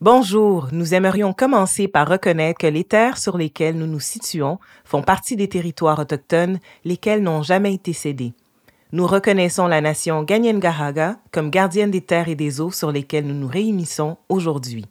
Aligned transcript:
Bonjour, 0.00 0.68
nous 0.70 0.94
aimerions 0.94 1.32
commencer 1.32 1.88
par 1.88 2.06
reconnaître 2.06 2.60
que 2.60 2.68
les 2.68 2.84
terres 2.84 3.18
sur 3.18 3.36
lesquelles 3.36 3.76
nous 3.76 3.88
nous 3.88 3.98
situons 3.98 4.60
font 4.84 5.02
partie 5.02 5.34
des 5.34 5.48
territoires 5.48 5.98
autochtones, 5.98 6.60
lesquels 6.84 7.20
n'ont 7.20 7.42
jamais 7.42 7.74
été 7.74 7.92
cédés. 7.92 8.32
Nous 8.92 9.08
reconnaissons 9.08 9.66
la 9.66 9.80
nation 9.80 10.22
Ganyengahaga 10.22 11.16
comme 11.32 11.50
gardienne 11.50 11.90
des 11.90 12.00
terres 12.00 12.28
et 12.28 12.36
des 12.36 12.60
eaux 12.60 12.70
sur 12.70 12.92
lesquelles 12.92 13.26
nous 13.26 13.34
nous 13.34 13.48
réunissons 13.48 14.18
aujourd'hui. 14.28 14.86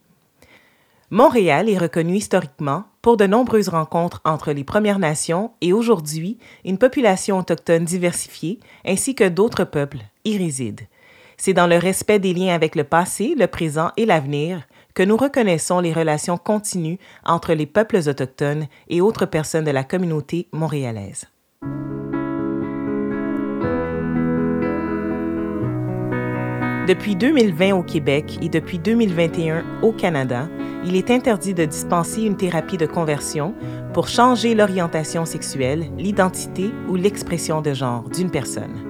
Montréal 1.09 1.69
est 1.69 1.77
reconnu 1.77 2.17
historiquement 2.17 2.83
pour 3.01 3.15
de 3.15 3.27
nombreuses 3.27 3.69
rencontres 3.69 4.19
entre 4.25 4.51
les 4.51 4.65
Premières 4.65 4.99
Nations 4.99 5.51
et 5.61 5.71
aujourd'hui 5.71 6.37
une 6.65 6.77
population 6.77 7.39
autochtone 7.39 7.85
diversifiée 7.85 8.59
ainsi 8.85 9.15
que 9.15 9.29
d'autres 9.29 9.63
peuples 9.63 10.01
y 10.25 10.37
résident. 10.37 10.83
C'est 11.37 11.53
dans 11.53 11.67
le 11.67 11.77
respect 11.77 12.19
des 12.19 12.33
liens 12.33 12.53
avec 12.53 12.75
le 12.75 12.83
passé, 12.83 13.35
le 13.37 13.47
présent 13.47 13.91
et 13.95 14.05
l'avenir 14.05 14.67
que 14.97 15.03
nous 15.03 15.15
reconnaissons 15.15 15.79
les 15.79 15.93
relations 15.93 16.37
continues 16.37 16.97
entre 17.23 17.53
les 17.53 17.67
peuples 17.67 17.97
autochtones 18.09 18.65
et 18.89 18.99
autres 18.99 19.27
personnes 19.27 19.63
de 19.63 19.69
la 19.69 19.83
communauté 19.83 20.47
montréalaise. 20.51 21.27
Depuis 26.87 27.15
2020 27.15 27.75
au 27.75 27.83
Québec 27.83 28.39
et 28.41 28.49
depuis 28.49 28.79
2021 28.79 29.83
au 29.83 29.91
Canada, 29.91 30.49
il 30.83 30.95
est 30.95 31.11
interdit 31.11 31.53
de 31.53 31.65
dispenser 31.65 32.23
une 32.23 32.35
thérapie 32.35 32.77
de 32.77 32.87
conversion 32.87 33.53
pour 33.93 34.07
changer 34.07 34.55
l'orientation 34.55 35.25
sexuelle, 35.25 35.91
l'identité 35.99 36.71
ou 36.89 36.95
l'expression 36.95 37.61
de 37.61 37.75
genre 37.75 38.09
d'une 38.09 38.31
personne. 38.31 38.86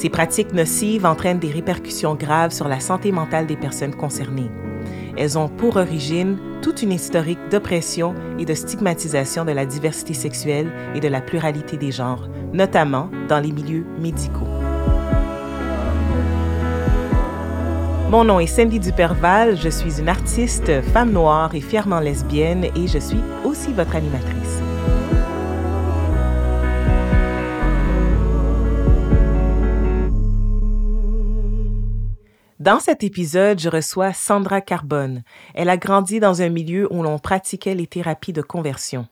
Ces 0.00 0.08
pratiques 0.08 0.54
nocives 0.54 1.04
entraînent 1.04 1.40
des 1.40 1.50
répercussions 1.50 2.14
graves 2.14 2.52
sur 2.52 2.68
la 2.68 2.80
santé 2.80 3.12
mentale 3.12 3.46
des 3.46 3.56
personnes 3.58 3.94
concernées. 3.94 4.50
Elles 5.18 5.36
ont 5.36 5.50
pour 5.50 5.76
origine 5.76 6.38
toute 6.62 6.80
une 6.80 6.92
historique 6.92 7.50
d'oppression 7.50 8.14
et 8.38 8.46
de 8.46 8.54
stigmatisation 8.54 9.44
de 9.44 9.52
la 9.52 9.66
diversité 9.66 10.14
sexuelle 10.14 10.72
et 10.94 11.00
de 11.00 11.08
la 11.08 11.20
pluralité 11.20 11.76
des 11.76 11.92
genres, 11.92 12.30
notamment 12.54 13.10
dans 13.28 13.40
les 13.40 13.52
milieux 13.52 13.84
médicaux. 13.98 14.48
Mon 18.08 18.24
nom 18.24 18.40
est 18.40 18.46
Cindy 18.46 18.80
Duperval, 18.80 19.58
je 19.58 19.68
suis 19.68 20.00
une 20.00 20.08
artiste, 20.08 20.80
femme 20.94 21.12
noire 21.12 21.54
et 21.54 21.60
fièrement 21.60 22.00
lesbienne 22.00 22.64
et 22.74 22.88
je 22.88 22.98
suis 22.98 23.20
aussi 23.44 23.70
votre 23.74 23.96
animatrice. 23.96 24.39
Dans 32.60 32.78
cet 32.78 33.02
épisode, 33.02 33.58
je 33.58 33.70
reçois 33.70 34.12
Sandra 34.12 34.60
Carbone. 34.60 35.22
Elle 35.54 35.70
a 35.70 35.78
grandi 35.78 36.20
dans 36.20 36.42
un 36.42 36.50
milieu 36.50 36.92
où 36.92 37.02
l'on 37.02 37.18
pratiquait 37.18 37.74
les 37.74 37.86
thérapies 37.86 38.34
de 38.34 38.42
conversion. 38.42 39.08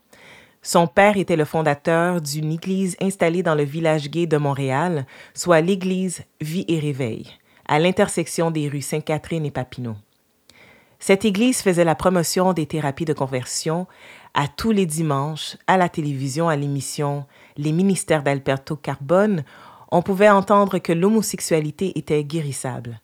Son 0.60 0.86
père 0.86 1.16
était 1.16 1.34
le 1.34 1.46
fondateur 1.46 2.20
d'une 2.20 2.52
église 2.52 2.94
installée 3.00 3.42
dans 3.42 3.54
le 3.54 3.62
village 3.62 4.10
gay 4.10 4.26
de 4.26 4.36
Montréal, 4.36 5.06
soit 5.32 5.62
l'église 5.62 6.24
Vie 6.42 6.66
et 6.68 6.78
Réveil, 6.78 7.26
à 7.66 7.78
l'intersection 7.78 8.50
des 8.50 8.68
rues 8.68 8.82
Sainte-Catherine 8.82 9.46
et 9.46 9.50
Papineau. 9.50 9.96
Cette 10.98 11.24
église 11.24 11.62
faisait 11.62 11.84
la 11.84 11.94
promotion 11.94 12.52
des 12.52 12.66
thérapies 12.66 13.06
de 13.06 13.14
conversion 13.14 13.86
à 14.34 14.46
tous 14.46 14.72
les 14.72 14.84
dimanches, 14.84 15.56
à 15.66 15.78
la 15.78 15.88
télévision, 15.88 16.50
à 16.50 16.56
l'émission 16.56 17.24
Les 17.56 17.72
ministères 17.72 18.22
d'Alberto 18.22 18.76
Carbone. 18.76 19.42
On 19.90 20.02
pouvait 20.02 20.28
entendre 20.28 20.76
que 20.80 20.92
l'homosexualité 20.92 21.98
était 21.98 22.24
guérissable. 22.24 23.00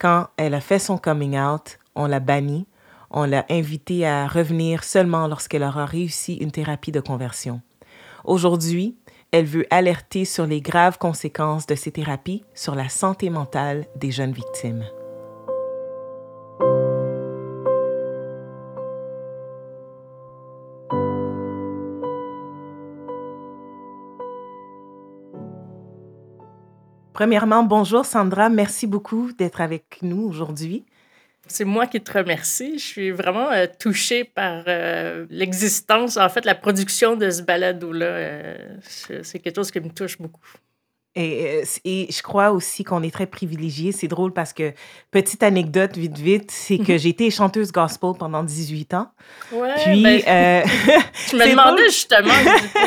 Quand 0.00 0.28
elle 0.38 0.54
a 0.54 0.62
fait 0.62 0.78
son 0.78 0.96
coming 0.96 1.38
out, 1.38 1.78
on 1.94 2.06
l'a 2.06 2.20
bannie, 2.20 2.66
on 3.10 3.24
l'a 3.24 3.44
invitée 3.50 4.06
à 4.06 4.26
revenir 4.26 4.82
seulement 4.82 5.26
lorsqu'elle 5.26 5.62
aura 5.62 5.84
réussi 5.84 6.36
une 6.36 6.50
thérapie 6.50 6.90
de 6.90 7.00
conversion. 7.00 7.60
Aujourd'hui, 8.24 8.96
elle 9.30 9.44
veut 9.44 9.66
alerter 9.68 10.24
sur 10.24 10.46
les 10.46 10.62
graves 10.62 10.96
conséquences 10.96 11.66
de 11.66 11.74
ces 11.74 11.92
thérapies 11.92 12.42
sur 12.54 12.74
la 12.74 12.88
santé 12.88 13.28
mentale 13.28 13.84
des 13.96 14.10
jeunes 14.10 14.32
victimes. 14.32 14.84
Premièrement, 27.20 27.62
bonjour 27.62 28.06
Sandra, 28.06 28.48
merci 28.48 28.86
beaucoup 28.86 29.30
d'être 29.34 29.60
avec 29.60 29.98
nous 30.00 30.22
aujourd'hui. 30.22 30.86
C'est 31.46 31.66
moi 31.66 31.86
qui 31.86 32.00
te 32.00 32.10
remercie. 32.16 32.78
Je 32.78 32.82
suis 32.82 33.10
vraiment 33.10 33.50
euh, 33.50 33.66
touchée 33.78 34.24
par 34.24 34.64
euh, 34.68 35.26
l'existence, 35.28 36.16
en 36.16 36.30
fait, 36.30 36.46
la 36.46 36.54
production 36.54 37.16
de 37.16 37.28
ce 37.28 37.42
balado-là. 37.42 38.06
Euh, 38.06 38.56
c'est 39.22 39.38
quelque 39.38 39.56
chose 39.56 39.70
qui 39.70 39.80
me 39.80 39.90
touche 39.90 40.16
beaucoup. 40.16 40.40
Et, 41.16 41.64
et, 41.84 42.06
je 42.08 42.22
crois 42.22 42.52
aussi 42.52 42.84
qu'on 42.84 43.02
est 43.02 43.12
très 43.12 43.26
privilégiés. 43.26 43.90
C'est 43.90 44.06
drôle 44.06 44.32
parce 44.32 44.52
que, 44.52 44.72
petite 45.10 45.42
anecdote, 45.42 45.96
vite, 45.96 46.16
vite, 46.18 46.50
c'est 46.52 46.78
que 46.78 46.96
j'ai 46.98 47.08
été 47.08 47.30
chanteuse 47.30 47.72
gospel 47.72 48.12
pendant 48.16 48.44
18 48.44 48.94
ans. 48.94 49.08
Ouais, 49.50 49.74
Puis, 49.84 50.02
ben, 50.02 50.22
euh, 50.28 50.62
je 51.30 51.36
me 51.36 51.50
demandais 51.50 51.86
justement, 51.86 52.32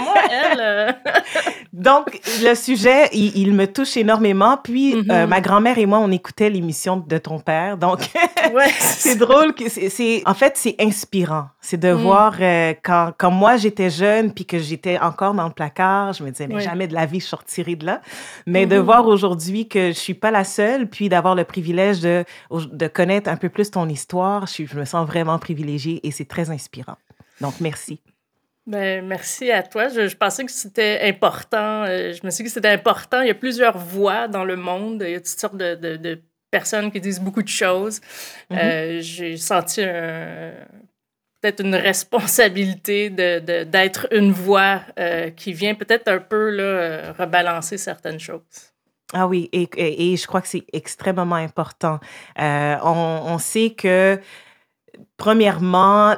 moi, 0.02 0.16
elle. 0.32 0.96
Donc, 1.74 2.18
le 2.42 2.56
sujet, 2.56 3.10
il, 3.12 3.54
me 3.54 3.66
touche 3.66 3.98
énormément. 3.98 4.58
Puis, 4.58 4.96
euh, 5.12 5.28
ma 5.28 5.42
grand-mère 5.42 5.78
et 5.78 5.86
moi, 5.86 6.00
on 6.00 6.12
écoutait 6.12 6.50
l'émission 6.50 6.96
de 6.98 7.18
ton 7.18 7.40
père. 7.40 7.78
Donc, 7.78 8.00
ouais, 8.54 8.70
c'est 8.80 9.18
drôle. 9.18 9.54
que 9.54 9.68
c'est 9.68 10.22
En 10.26 10.34
fait, 10.34 10.54
c'est 10.56 10.76
inspirant. 10.80 11.48
C'est 11.64 11.78
de 11.78 11.94
mm. 11.94 11.98
voir 11.98 12.36
euh, 12.42 12.74
quand, 12.84 13.14
quand 13.18 13.32
moi, 13.32 13.56
j'étais 13.56 13.90
jeune, 13.90 14.34
puis 14.34 14.46
que 14.46 14.60
j'étais 14.60 15.00
encore 15.00 15.34
dans 15.34 15.48
le 15.48 15.54
placard, 15.54 16.12
je 16.12 16.24
me 16.24 16.30
disais, 16.30 16.46
mais 16.46 16.60
jamais 16.60 16.88
de 16.88 16.94
la 16.94 17.06
vie, 17.06 17.22
je 17.22 17.26
sortirai 17.26 17.78
de 17.78 17.86
là. 17.86 18.02
Mais 18.46 18.66
de 18.66 18.76
mm-hmm. 18.76 18.80
voir 18.80 19.08
aujourd'hui 19.08 19.70
que 19.70 19.88
je 19.88 19.98
suis 19.98 20.14
pas 20.14 20.30
la 20.30 20.44
seule, 20.44 20.88
puis 20.90 21.08
d'avoir 21.08 21.36
le 21.36 21.46
privilège 21.46 22.02
de, 22.02 22.26
de 22.52 22.88
connaître 22.88 23.30
un 23.30 23.38
peu 23.38 23.48
plus 23.48 23.72
ton 23.72 23.88
histoire, 23.88 24.46
je, 24.46 24.66
je 24.66 24.78
me 24.78 24.84
sens 24.84 25.08
vraiment 25.08 25.40
privilégiée 25.40 26.06
et 26.06 26.12
c'est 26.12 26.28
très 26.28 26.52
inspirant. 26.52 26.98
Donc, 27.40 27.54
merci. 27.62 28.02
Ben, 28.68 29.06
merci 29.06 29.50
à 29.50 29.64
toi. 29.64 29.88
Je, 29.88 30.16
pensais 30.18 30.44
que 30.44 30.52
c'était 30.52 31.00
important. 31.04 31.86
Euh, 31.86 32.12
je 32.12 32.26
me 32.26 32.30
suis 32.30 32.44
dit 32.44 32.50
que 32.50 32.54
c'était 32.54 32.70
important. 32.70 33.22
Il 33.22 33.28
y 33.28 33.32
a 33.32 33.36
plusieurs 33.36 33.78
voix 33.78 34.28
dans 34.28 34.44
le 34.44 34.58
monde. 34.58 35.02
Il 35.06 35.12
y 35.12 35.16
a 35.16 35.20
toutes 35.20 35.40
sortes 35.40 35.58
de, 35.58 35.76
de, 35.76 36.22
personnes 36.52 36.92
qui 36.92 37.00
disent 37.00 37.22
beaucoup 37.22 37.42
de 37.42 37.48
choses. 37.48 38.02
Mm-hmm. 38.52 38.58
Euh, 38.60 39.00
j'ai 39.02 39.38
senti 39.38 39.82
peut-être 41.44 41.60
une 41.60 41.76
responsabilité 41.76 43.10
de, 43.10 43.64
d'être 43.66 44.08
une 44.12 44.32
voix 44.32 44.80
euh, 44.98 45.30
qui 45.30 45.52
vient 45.52 45.76
peut-être 45.76 46.08
un 46.08 46.20
peu 46.20 46.50
là, 46.50 47.12
rebalancer 47.12 47.78
certaines 47.78 48.20
choses. 48.20 48.40
Ah 49.12 49.28
oui, 49.28 49.50
et, 49.52 49.68
et, 49.76 50.16
je 50.16 50.26
crois 50.26 50.42
que 50.42 50.48
c'est 50.48 50.66
extrêmement 50.72 51.36
important. 51.36 52.00
on, 52.38 53.22
on, 53.26 53.38
sait 53.38 53.72
que, 53.72 54.20
premièrement, 55.18 56.16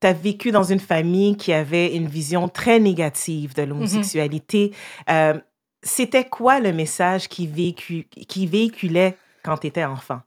tu 0.00 0.06
as 0.06 0.12
vécu 0.12 0.52
dans 0.52 0.62
une 0.62 0.80
famille 0.80 1.36
qui 1.36 1.52
avait 1.52 1.94
une 1.94 2.06
vision 2.06 2.48
très 2.48 2.78
négative 2.78 3.54
de 3.54 3.62
mm-hmm. 3.62 3.66
l'homosexualité. 3.66 4.72
Euh, 5.10 5.38
c'était 5.82 6.24
quoi 6.24 6.60
le 6.60 6.72
message 6.72 7.28
qui, 7.28 7.46
vécu, 7.46 8.08
qui 8.28 8.46
véhiculait 8.46 9.16
quand 9.42 9.58
tu 9.58 9.66
étais 9.66 9.84
enfant? 9.84 10.20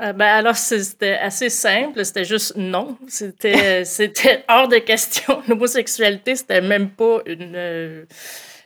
Euh, 0.00 0.12
ben 0.12 0.26
alors, 0.26 0.56
c'était 0.56 1.14
assez 1.14 1.50
simple. 1.50 2.04
C'était 2.04 2.24
juste 2.24 2.56
non. 2.56 2.98
C'était, 3.06 3.84
c'était 3.84 4.44
hors 4.48 4.68
de 4.68 4.78
question. 4.78 5.42
L'homosexualité, 5.48 6.36
c'était 6.36 6.60
même 6.60 6.90
pas 6.90 7.20
une 7.26 8.06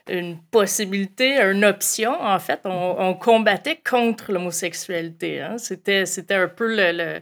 une 0.09 0.37
possibilité, 0.51 1.39
une 1.41 1.65
option. 1.65 2.11
En 2.19 2.39
fait, 2.39 2.61
on, 2.65 3.13
combattait 3.13 3.79
contre 3.87 4.31
l'homosexualité. 4.31 5.41
Hein. 5.41 5.57
C'était, 5.57 6.05
c'était 6.05 6.35
un 6.35 6.47
peu 6.47 6.67
le, 6.67 7.19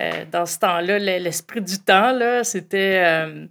euh, 0.00 0.24
dans 0.30 0.46
ce 0.46 0.58
temps-là 0.58 0.98
l'esprit 0.98 1.60
du 1.60 1.78
temps. 1.78 2.12
Là, 2.12 2.44
c'était 2.44 3.02
euh, 3.04 3.46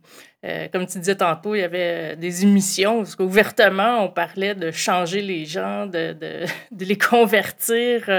euh, 0.45 0.67
comme 0.71 0.85
tu 0.85 0.99
disais 0.99 1.15
tantôt, 1.15 1.55
il 1.55 1.61
y 1.61 1.63
avait 1.63 2.15
des 2.15 2.43
émissions 2.43 3.01
où 3.01 3.23
ouvertement 3.23 4.03
on 4.03 4.09
parlait 4.09 4.55
de 4.55 4.71
changer 4.71 5.21
les 5.21 5.45
gens, 5.45 5.85
de, 5.85 6.13
de, 6.13 6.45
de 6.71 6.85
les 6.85 6.97
convertir 6.97 8.09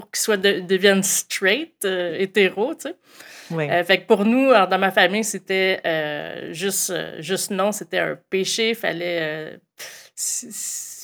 pour 0.00 0.10
qu'ils 0.10 0.20
soient 0.20 0.36
deviennent 0.36 1.02
straight, 1.02 1.84
hétéros, 1.84 2.74
tu 2.74 2.88
sais. 2.88 2.96
Oui. 3.52 3.66
fait 3.84 4.02
que 4.02 4.06
pour 4.06 4.24
nous, 4.24 4.50
dans 4.52 4.78
ma 4.78 4.92
famille, 4.92 5.24
c'était 5.24 5.80
juste, 6.52 6.92
juste 7.18 7.50
non, 7.50 7.72
c'était 7.72 7.98
un 7.98 8.18
péché. 8.30 8.70
Il 8.70 8.74
fallait 8.76 9.58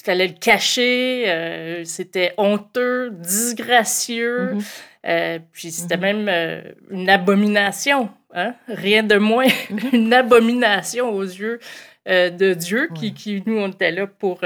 fallait 0.07 0.29
le 0.29 0.35
cacher, 0.35 1.25
euh, 1.27 1.85
c'était 1.85 2.33
honteux, 2.39 3.11
disgracieux, 3.11 4.55
mm-hmm. 4.55 4.65
euh, 5.09 5.39
puis 5.53 5.73
c'était 5.73 5.97
mm-hmm. 5.97 6.01
même 6.01 6.29
euh, 6.29 6.63
une 6.91 7.11
abomination, 7.11 8.11
hein? 8.33 8.55
rien 8.69 9.03
de 9.03 9.17
moins, 9.17 9.47
mm-hmm. 9.47 9.89
une 9.95 10.15
abomination 10.15 11.11
aux 11.11 11.25
yeux 11.25 11.59
de 12.07 12.55
Dieu, 12.55 12.89
qui, 12.95 13.13
qui, 13.15 13.43
nous, 13.47 13.59
on 13.59 13.69
était 13.69 13.91
là 13.91 14.07
pour, 14.07 14.41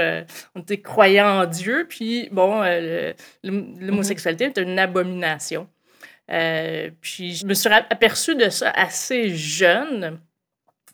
on 0.55 0.61
était 0.61 0.81
croyants 0.81 1.41
en 1.41 1.45
Dieu, 1.45 1.85
puis 1.87 2.27
bon, 2.31 2.61
l'homosexualité 3.43 4.45
était 4.45 4.63
une 4.63 4.79
abomination. 4.79 5.67
puis 6.27 7.35
je 7.35 7.45
me 7.45 7.53
suis 7.53 7.69
aperçue 7.69 8.35
de 8.35 8.49
ça 8.49 8.71
assez 8.71 9.35
jeune. 9.35 10.19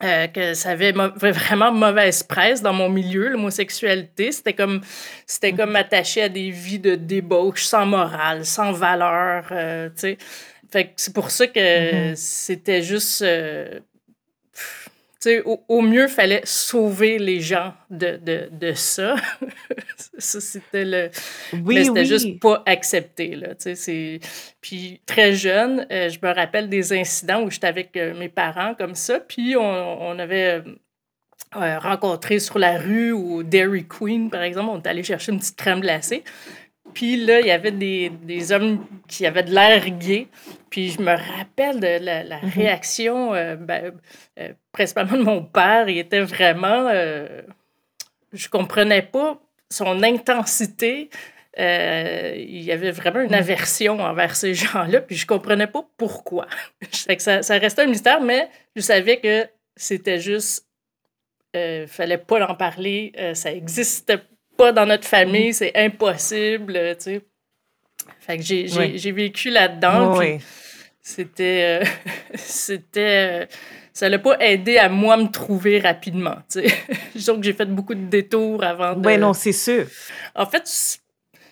que 0.02 0.54
ça 0.54 0.72
avait 0.72 0.92
vraiment 0.92 1.72
mauvaise 1.72 2.22
presse 2.24 2.62
dans 2.62 2.74
mon 2.74 2.90
milieu, 2.90 3.30
l'homosexualité. 3.30 4.32
C'était 4.32 4.54
comme, 4.54 4.82
c'était 5.26 5.54
comme 5.54 5.72
mm-hmm. 5.72 5.80
attaché 5.80 6.24
à 6.24 6.30
des 6.30 6.52
vies 6.52 6.80
de 6.80 6.96
débauche, 6.96 7.64
sans 7.64 7.86
morale, 7.86 8.46
sans 8.46 8.74
valeur, 8.74 9.46
tu 9.48 9.92
sais. 9.96 10.18
Fait 10.70 10.88
que 10.88 10.92
c'est 10.98 11.14
pour 11.14 11.32
ça 11.32 11.48
que 11.48 11.60
mm-hmm. 12.12 12.16
c'était 12.16 12.82
juste 12.82 13.24
au, 15.46 15.64
au, 15.68 15.82
mieux, 15.82 16.04
il 16.04 16.10
fallait 16.10 16.42
sauver 16.44 17.18
les 17.18 17.40
gens 17.40 17.74
de, 17.90 18.18
de, 18.18 18.50
de 18.52 18.74
ça. 18.74 19.16
ça, 20.18 20.40
c'était 20.40 20.86
le. 20.86 21.10
Oui, 21.54 21.76
mais 21.76 21.84
c'était 21.86 22.06
juste 22.06 22.40
pas 22.40 22.64
accepté. 22.66 23.36
Là, 23.36 23.50
puis 24.62 25.02
très 25.06 25.34
jeune, 25.34 25.88
euh, 25.92 26.10
je 26.10 26.20
me 26.22 26.34
rappelle 26.34 26.70
des 26.70 26.94
incidents 26.94 27.44
où 27.44 27.52
j'étais 27.52 27.68
avec 27.68 27.96
euh, 27.98 28.18
mes 28.18 28.30
parents 28.30 28.76
comme 28.76 28.96
ça, 28.96 29.20
puis 29.20 29.56
on, 29.56 29.62
on 29.62 30.20
avait. 30.20 30.64
Euh, 30.64 30.76
rencontré 31.56 32.40
sur 32.40 32.60
la 32.60 32.78
rue 32.78 33.14
ou 33.14 33.42
Dairy 33.42 33.88
Queen, 33.88 34.30
par 34.30 34.42
exemple, 34.42 34.70
on 34.70 34.82
est 34.82 34.88
allé 34.88 35.02
chercher 35.02 35.32
une 35.32 35.40
petite 35.40 35.56
crème 35.56 35.80
glacée. 35.80 36.24
Puis 36.94 37.18
là, 37.18 37.40
il 37.40 37.48
y 37.48 37.52
avait 37.52 37.72
des, 37.72 38.10
des, 38.10 38.52
hommes 38.52 38.86
qui 39.08 39.26
avaient 39.26 39.44
de 39.44 39.54
l'air 39.54 39.90
gay. 39.90 40.28
Puis 40.70 40.92
je 40.92 41.02
me 41.02 41.16
rappelle 41.16 41.80
de 41.80 42.04
la, 42.04 42.24
la 42.24 42.40
mm-hmm. 42.40 42.54
réaction, 42.54 43.34
euh, 43.34 43.56
ben, 43.56 43.94
euh, 44.40 44.54
principalement 44.72 45.18
de 45.18 45.24
mon 45.24 45.44
père. 45.44 45.90
Il 45.90 45.98
était 45.98 46.22
vraiment. 46.22 46.90
Euh, 46.90 47.42
je 48.34 48.50
comprenais 48.50 49.02
pas 49.02 49.40
son 49.70 50.04
intensité. 50.04 51.10
il 51.58 52.62
y 52.64 52.72
avait 52.72 52.92
vraiment 52.92 53.22
une 53.22 53.32
mm. 53.32 53.42
aversion 53.46 54.00
envers 54.00 54.36
ces 54.36 54.54
gens-là, 54.54 55.02
puis 55.02 55.16
je 55.16 55.26
comprenais 55.26 55.68
pas 55.68 55.86
pourquoi. 55.98 56.48
ça, 56.92 57.42
ça 57.42 57.58
restait 57.58 57.84
un 57.84 57.88
mystère, 57.88 58.22
mais 58.22 58.50
je 58.76 58.82
savais 58.82 59.20
que 59.20 59.48
c'était 59.76 60.20
juste. 60.20 60.66
Il 61.54 61.88
fallait 61.88 62.20
pas 62.20 62.48
en 62.48 62.54
parler, 62.54 63.14
ça 63.34 63.52
existait 63.52 64.20
pas 64.20 64.37
dans 64.58 64.86
notre 64.86 65.08
famille, 65.08 65.50
mm. 65.50 65.54
c'est 65.54 65.72
impossible, 65.76 66.74
tu 66.98 67.04
sais. 67.04 67.22
Fait 68.20 68.38
que 68.38 68.44
j'ai 68.44 69.12
vécu 69.12 69.50
là-dedans. 69.50 70.20
C'était. 71.02 71.82
Euh, 71.82 71.86
c'était. 72.36 73.44
Euh, 73.44 73.46
ça 73.94 74.10
l'a 74.10 74.20
pas 74.20 74.38
aidé 74.40 74.78
à 74.78 74.90
moi 74.90 75.16
me 75.18 75.28
trouver 75.28 75.80
rapidement, 75.80 76.36
tu 76.52 76.62
sais. 76.62 77.34
que 77.36 77.42
j'ai 77.42 77.54
fait 77.54 77.66
beaucoup 77.66 77.96
de 77.96 78.08
détours 78.08 78.64
avant 78.64 78.94
de. 78.94 79.08
Oui, 79.08 79.18
non, 79.18 79.34
c'est 79.34 79.54
sûr. 79.54 79.88
En 80.36 80.46
fait, 80.46 80.64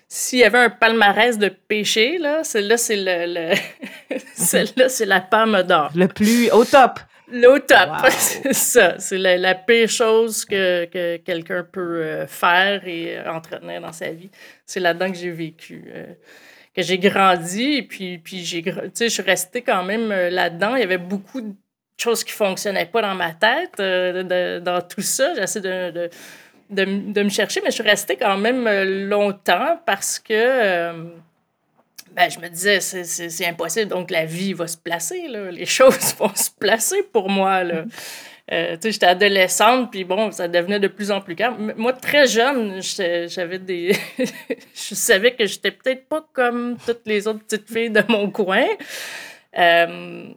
s'il 0.08 0.40
y 0.40 0.44
avait 0.44 0.60
un 0.60 0.69
palmarès 0.69 1.38
de 1.38 1.48
péché, 1.48 2.18
là, 2.18 2.44
celle-là, 2.44 2.78
c'est 2.78 2.98
le. 2.98 3.34
le... 3.34 4.18
celle-là, 4.36 4.90
c'est 4.90 5.06
la 5.06 5.22
palme 5.22 5.63
d'or. 5.63 5.92
Le 5.96 6.08
plus 6.08 6.51
au 6.51 6.66
top. 6.66 7.00
L'au 7.31 7.60
top, 7.68 7.89
c'est 8.10 8.54
ça. 8.54 9.00
C'est 9.00 9.18
la, 9.18 9.56
pire 9.56 9.89
chose 9.89 10.45
que, 10.45 10.86
que 10.86 11.18
quelqu'un 11.18 11.63
peut 11.63 12.01
euh, 12.01 12.27
faire 12.27 12.88
et 12.88 13.19
entretenir 13.27 13.81
dans 13.81 13.94
sa 13.94 14.12
vie. 14.12 14.30
C'est 14.66 14.80
là-dedans 14.80 15.12
que 15.12 15.18
j'ai 15.18 15.31
vécu, 15.31 15.86
euh, 15.88 16.06
que 16.75 16.81
j'ai 16.81 17.00
grandi. 17.00 17.77
Et 17.77 17.83
puis, 17.83 18.19
puis 18.19 18.45
j'ai, 18.45 18.63
je 18.63 19.07
suis 19.07 19.24
restée 19.24 19.62
quand 19.62 19.83
même 19.83 20.12
euh, 20.12 20.30
là-dedans. 20.30 20.75
Il 20.75 20.81
y 20.81 20.83
avait 20.83 20.98
beaucoup 20.98 21.42
de 21.42 21.54
choses 21.98 22.24
qui 22.24 22.33
ne 22.33 22.48
fonctionnaient 22.48 22.86
pas 22.86 23.01
dans 23.01 23.16
ma 23.16 23.33
tête, 23.33 23.77
dans 23.77 24.81
tout 24.81 25.01
ça. 25.01 25.33
J'essaie 25.36 25.62
de, 25.62 25.92
de, 25.92 26.10
de, 26.69 27.12
de, 27.12 27.24
me 27.24 27.30
chercher, 27.30 27.62
mais 27.62 27.69
je 27.69 27.75
suis 27.75 27.89
restée 27.89 28.18
quand 28.18 28.38
même 28.38 28.68
longtemps 29.07 29.80
parce 29.86 30.19
que 30.19 30.94
ben, 32.15 32.29
je 32.29 32.39
me 32.39 32.47
disais, 32.47 32.79
c'est 32.79 33.45
impossible. 33.45 33.89
Donc, 33.89 34.09
la 34.09 34.25
vie 34.25 34.53
va 34.53 34.67
se 34.67 34.77
placer, 34.77 35.27
là. 35.27 35.51
Les 35.51 35.65
choses 35.79 36.15
vont 36.17 36.33
se 36.33 36.50
placer 36.50 37.03
pour 37.12 37.29
moi, 37.29 37.63
là. 37.63 37.83
Euh, 38.51 38.75
tu 38.75 38.83
sais, 38.83 38.91
j'étais 38.91 39.07
adolescente, 39.07 39.89
puis 39.91 40.03
bon, 40.03 40.31
ça 40.31 40.47
devenait 40.47 40.79
de 40.79 40.88
plus 40.88 41.09
en 41.09 41.19
plus 41.19 41.35
calme. 41.35 41.73
Moi, 41.77 41.94
très 41.94 42.27
jeune, 42.27 42.79
j'avais 43.27 43.57
des... 43.57 43.91
je 44.17 44.95
savais 44.95 45.33
que 45.33 45.47
j'étais 45.47 45.71
peut-être 45.71 46.07
pas 46.07 46.23
comme 46.31 46.77
toutes 46.85 47.07
les 47.07 47.27
autres 47.27 47.39
petites 47.39 47.67
filles 47.67 47.89
de 47.89 48.03
mon 48.07 48.29
coin. 48.29 48.65
Euh, 49.57 50.27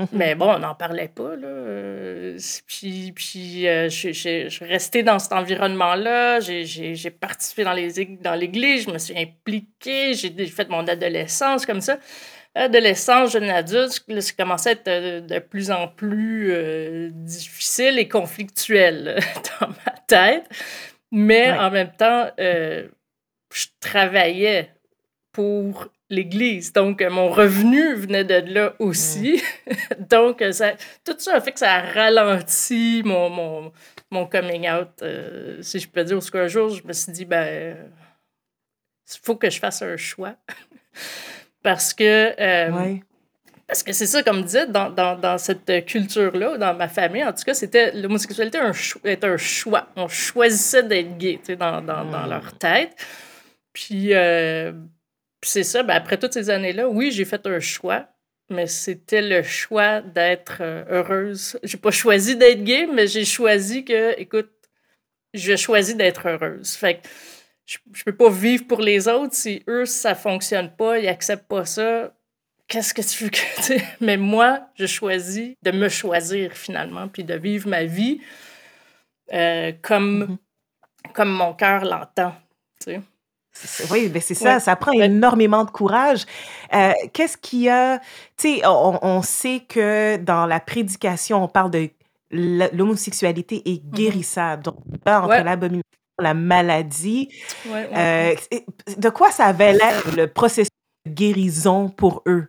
Mhm. 0.00 0.08
Mais 0.12 0.34
bon, 0.34 0.54
on 0.54 0.58
n'en 0.58 0.74
parlait 0.74 1.08
pas, 1.08 1.36
là. 1.36 1.46
Euh, 1.46 2.38
puis, 2.66 3.12
puis 3.12 3.68
euh, 3.68 3.90
je, 3.90 4.12
suis 4.48 4.64
restée 4.64 5.02
dans 5.02 5.18
cet 5.18 5.32
environnement-là. 5.32 6.40
J'ai 6.40 7.10
participé 7.10 7.64
dans 7.64 8.34
l'église, 8.34 8.86
je 8.86 8.90
me 8.90 8.98
suis 8.98 9.16
impliquée, 9.18 10.14
j'ai 10.14 10.46
fait 10.46 10.68
mon 10.70 10.86
adolescence 10.88 11.66
comme 11.66 11.82
ça. 11.82 11.98
Adolescence, 12.54 13.32
jeune 13.32 13.50
adulte, 13.50 14.02
ça 14.20 14.32
commençait 14.36 14.70
à 14.70 14.72
être 14.72 14.88
euh, 14.88 15.20
de, 15.20 15.38
plus 15.38 15.70
en 15.70 15.86
plus 15.86 17.12
difficile 17.12 17.98
et 17.98 18.08
conflictuel 18.08 19.20
dans 19.60 19.68
ma 19.68 19.92
tête. 20.06 20.48
Mais 21.12 21.52
en 21.52 21.70
même 21.70 21.92
temps, 21.92 22.30
je 22.38 23.66
travaillais 23.80 24.70
pour 25.32 25.88
l'Église. 26.10 26.72
Donc, 26.72 27.00
mon 27.02 27.30
revenu 27.30 27.94
venait 27.94 28.24
de 28.24 28.52
là 28.52 28.74
aussi. 28.78 29.42
Donc, 30.10 30.44
ça, 30.52 30.72
tout 31.04 31.14
ça 31.18 31.36
a 31.36 31.40
fait 31.40 31.52
que 31.52 31.58
ça 31.58 31.72
a 31.74 31.80
ralenti 31.80 33.02
mon, 33.04 33.30
mon, 33.30 33.72
mon 34.10 34.26
coming 34.26 34.68
out, 34.68 34.88
euh, 35.02 35.62
si 35.62 35.78
je 35.78 35.88
peux 35.88 36.04
dire. 36.04 36.16
Parce 36.16 36.30
qu'un 36.30 36.48
jour, 36.48 36.68
je 36.70 36.86
me 36.86 36.92
suis 36.92 37.12
dit, 37.12 37.24
ben, 37.24 37.76
il 39.08 39.18
faut 39.22 39.36
que 39.36 39.48
je 39.48 39.58
fasse 39.58 39.82
un 39.82 39.96
choix. 39.96 40.34
parce 41.62 41.94
que... 41.94 42.34
Euh, 42.38 42.96
parce 43.66 43.84
que 43.84 43.92
c'est 43.92 44.06
ça, 44.06 44.24
comme 44.24 44.42
disait, 44.42 44.66
dans, 44.66 44.90
dans, 44.90 45.16
dans 45.16 45.38
cette 45.38 45.86
culture-là, 45.86 46.58
dans 46.58 46.74
ma 46.74 46.88
famille, 46.88 47.24
en 47.24 47.32
tout 47.32 47.44
cas, 47.44 47.54
c'était 47.54 47.92
l'homosexualité 47.92 48.58
était 49.04 49.26
un 49.28 49.36
choix. 49.36 49.86
On 49.94 50.08
choisissait 50.08 50.82
d'être 50.82 51.16
gay, 51.18 51.38
tu 51.38 51.52
sais, 51.52 51.56
dans, 51.56 51.80
dans, 51.80 52.04
dans, 52.04 52.26
leur 52.26 52.58
tête. 52.58 52.96
Puis, 53.72 54.12
euh, 54.12 54.72
puis 55.40 55.50
c'est 55.50 55.64
ça, 55.64 55.82
ben 55.82 55.94
après 55.94 56.18
toutes 56.18 56.34
ces 56.34 56.50
années-là, 56.50 56.88
oui, 56.88 57.10
j'ai 57.10 57.24
fait 57.24 57.46
un 57.46 57.60
choix, 57.60 58.06
mais 58.50 58.66
c'était 58.66 59.22
le 59.22 59.42
choix 59.42 60.00
d'être 60.00 60.58
euh, 60.60 60.84
heureuse. 60.88 61.58
J'ai 61.62 61.78
pas 61.78 61.90
choisi 61.90 62.36
d'être 62.36 62.62
gay, 62.64 62.86
mais 62.92 63.06
j'ai 63.06 63.24
choisi 63.24 63.84
que, 63.84 64.18
écoute, 64.20 64.50
je 65.32 65.56
choisis 65.56 65.96
d'être 65.96 66.28
heureuse. 66.28 66.74
Fait 66.74 66.96
que 66.96 67.08
je, 67.64 67.78
je 67.92 68.04
peux 68.04 68.16
pas 68.16 68.30
vivre 68.30 68.66
pour 68.66 68.80
les 68.80 69.08
autres 69.08 69.34
si 69.34 69.62
eux, 69.68 69.86
ça 69.86 70.14
fonctionne 70.14 70.70
pas, 70.76 70.98
ils 70.98 71.08
acceptent 71.08 71.48
pas 71.48 71.64
ça. 71.64 72.12
Qu'est-ce 72.68 72.94
que 72.94 73.02
tu 73.02 73.24
veux 73.24 73.30
que 73.30 73.62
tu 73.66 73.84
Mais 74.00 74.16
moi, 74.16 74.68
je 74.74 74.86
choisis 74.86 75.54
de 75.62 75.70
me 75.70 75.88
choisir 75.88 76.52
finalement, 76.52 77.08
puis 77.08 77.24
de 77.24 77.34
vivre 77.34 77.68
ma 77.68 77.84
vie 77.84 78.20
euh, 79.32 79.72
comme, 79.82 80.38
mm-hmm. 81.04 81.12
comme 81.12 81.30
mon 81.30 81.54
cœur 81.54 81.84
l'entend. 81.84 82.34
Tu 82.80 82.92
sais. 82.92 83.00
Oui, 83.90 84.08
ben 84.08 84.22
c'est 84.22 84.34
ça, 84.34 84.60
ça 84.60 84.76
prend 84.76 84.92
énormément 84.92 85.64
de 85.64 85.70
courage. 85.70 86.24
Euh, 86.74 86.92
qu'est-ce 87.12 87.36
qu'il 87.36 87.62
y 87.62 87.68
a, 87.68 87.98
tu 88.36 88.58
sais, 88.58 88.62
on, 88.66 89.22
sait 89.22 89.62
que 89.68 90.16
dans 90.16 90.46
la 90.46 90.60
prédication, 90.60 91.44
on 91.44 91.48
parle 91.48 91.70
de 91.70 91.90
l'homosexualité 92.30 93.62
est 93.66 93.84
mmh 93.84 93.90
guérissable. 93.90 94.62
Donc, 94.62 94.76
entre 95.04 95.44
l'abomination, 95.44 95.82
la 96.18 96.34
maladie. 96.34 97.28
Euh, 97.66 98.34
de 98.96 99.08
quoi 99.08 99.30
ça 99.30 99.46
avait 99.46 99.72
l'air 99.72 100.02
le 100.16 100.26
processus 100.26 100.70
de 101.06 101.12
guérison 101.12 101.88
pour 101.88 102.22
eux? 102.26 102.48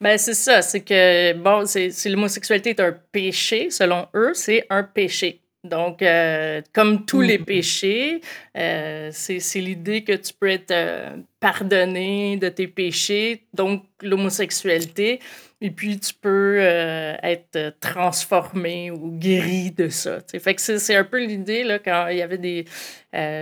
Ben, 0.00 0.18
c'est 0.18 0.34
ça, 0.34 0.60
c'est 0.60 0.82
que, 0.82 1.32
bon, 1.32 1.64
c'est 1.64 1.90
l'homosexualité 2.06 2.70
est 2.70 2.80
un 2.80 2.92
péché, 2.92 3.70
selon 3.70 4.08
eux, 4.14 4.34
c'est 4.34 4.66
un 4.68 4.82
péché. 4.82 5.40
Donc, 5.64 6.02
euh, 6.02 6.62
comme 6.72 7.04
tous 7.04 7.20
les 7.20 7.38
mmh. 7.38 7.44
péchés, 7.44 8.20
euh, 8.56 9.10
c'est 9.12 9.60
l'idée 9.60 10.04
que 10.04 10.12
tu 10.12 10.32
peux 10.32 10.48
être 10.48 10.70
euh, 10.70 11.16
pardonné 11.40 12.36
de 12.36 12.48
tes 12.48 12.68
péchés, 12.68 13.44
donc 13.52 13.84
l'homosexualité, 14.02 15.20
et 15.60 15.70
puis 15.70 15.98
tu 15.98 16.12
peux 16.12 16.58
être 16.58 17.74
transformé 17.80 18.90
ou 18.90 19.10
guéri 19.10 19.70
de 19.70 19.88
ça. 19.88 20.18
Fait 20.38 20.54
que 20.54 20.60
c'est 20.60 20.94
un 20.94 21.04
peu 21.04 21.18
l'idée, 21.18 21.64
là, 21.64 21.78
quand 21.78 22.08
il 22.08 22.18
y 22.18 22.22
avait 22.22 22.36
des... 22.36 22.66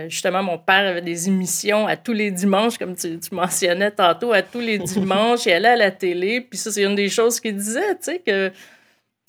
justement, 0.07 0.41
mon 0.41 0.57
père 0.57 0.89
avait 0.89 1.01
des 1.01 1.27
émissions 1.27 1.87
à 1.87 1.97
tous 1.97 2.13
les 2.13 2.31
dimanches, 2.31 2.77
comme 2.77 2.95
tu, 2.95 3.19
tu 3.19 3.35
mentionnais 3.35 3.91
tantôt, 3.91 4.31
à 4.31 4.41
tous 4.41 4.61
les 4.61 4.77
dimanches, 4.93 5.45
il 5.45 5.51
allait 5.51 5.67
à 5.67 5.75
la 5.75 5.91
télé, 5.91 6.39
puis 6.39 6.57
ça, 6.57 6.71
c'est 6.71 6.83
une 6.83 6.95
des 6.95 7.09
choses 7.09 7.41
qu'il 7.41 7.57
disait, 7.57 7.95
tu 7.95 8.03
sais, 8.03 8.19
que 8.25 8.51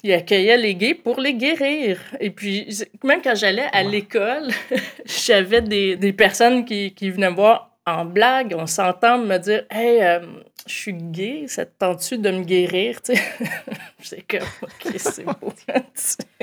il 0.07 0.13
accueillait 0.13 0.57
les 0.57 0.75
gays 0.75 0.95
pour 0.95 1.21
les 1.21 1.35
guérir. 1.35 2.01
Et 2.21 2.31
puis, 2.31 2.69
même 3.03 3.21
quand 3.23 3.35
j'allais 3.35 3.69
à 3.73 3.83
l'école, 3.83 4.49
j'avais 5.05 5.61
des, 5.61 5.97
des, 5.97 6.13
personnes 6.13 6.65
qui, 6.65 6.95
qui, 6.95 7.11
venaient 7.11 7.31
me 7.31 7.37
voir 7.37 7.77
en 7.85 8.05
blague, 8.05 8.55
on 8.57 8.67
s'entend 8.67 9.19
me 9.19 9.37
dire 9.39 9.65
Hey, 9.71 10.03
euh, 10.03 10.21
je 10.67 10.75
suis 10.75 10.93
gay, 10.93 11.45
ça 11.49 11.67
te 11.67 11.73
tente-tu 11.79 12.19
de 12.19 12.31
me 12.31 12.45
guérir? 12.45 13.01
C'est 14.01 14.23
comme, 14.29 14.41
OK, 14.63 14.95
c'est 14.97 15.25
beau. 15.25 15.53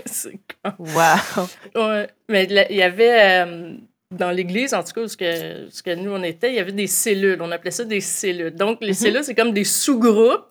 c'est 0.05 0.39
comme... 0.61 0.73
Wow! 0.79 1.47
Ouais, 1.75 2.07
mais 2.29 2.45
il 2.45 2.75
y 2.75 2.81
avait. 2.81 3.43
Euh, 3.43 3.75
dans 4.11 4.29
l'église, 4.29 4.75
en 4.75 4.83
tout 4.83 4.93
cas, 4.93 5.07
ce 5.07 5.17
que, 5.17 5.67
ce 5.71 5.81
que 5.81 5.95
nous, 5.95 6.11
on 6.11 6.21
était, 6.21 6.49
il 6.49 6.55
y 6.55 6.59
avait 6.59 6.71
des 6.71 6.85
cellules. 6.85 7.41
On 7.41 7.51
appelait 7.51 7.71
ça 7.71 7.83
des 7.83 7.99
cellules. 7.99 8.53
Donc, 8.53 8.77
les 8.81 8.89
mhm. 8.89 8.93
cellules, 8.93 9.23
c'est 9.23 9.33
comme 9.33 9.53
des 9.53 9.63
sous-groupes 9.63 10.45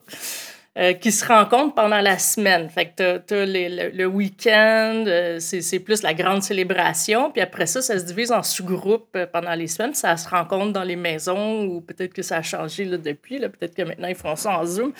euh, 0.75 0.93
qui 0.93 1.11
se 1.11 1.23
rencontrent 1.23 1.75
pendant 1.75 2.01
la 2.01 2.17
semaine. 2.17 2.67
Fait 2.67 2.87
que 2.87 3.19
tu 3.19 3.33
as, 3.35 3.45
le, 3.45 4.05
week-end, 4.07 5.03
euh, 5.05 5.37
c'est 5.39 5.79
plus 5.79 6.01
la 6.01 6.15
grande 6.15 6.41
célébration. 6.41 7.29
Puis 7.29 7.41
après 7.43 7.67
ça, 7.67 7.83
ça 7.83 7.99
se 7.99 8.05
divise 8.05 8.31
en 8.31 8.41
sous-groupes 8.41 9.15
euh, 9.15 9.27
pendant 9.31 9.53
les 9.53 9.67
semaines. 9.67 9.93
Ça 9.93 10.17
se 10.17 10.27
rencontre 10.27 10.73
dans 10.73 10.81
les 10.81 10.95
maisons 10.95 11.65
ou 11.65 11.79
peut-être 11.81 12.11
que 12.11 12.23
ça 12.23 12.37
a 12.37 12.41
changé 12.41 12.85
là, 12.85 12.97
depuis. 12.97 13.37
Peut-être 13.37 13.75
que 13.75 13.83
maintenant, 13.83 14.07
ils 14.07 14.15
font 14.15 14.35
ça 14.35 14.57
en 14.57 14.65
Zoom. 14.65 14.93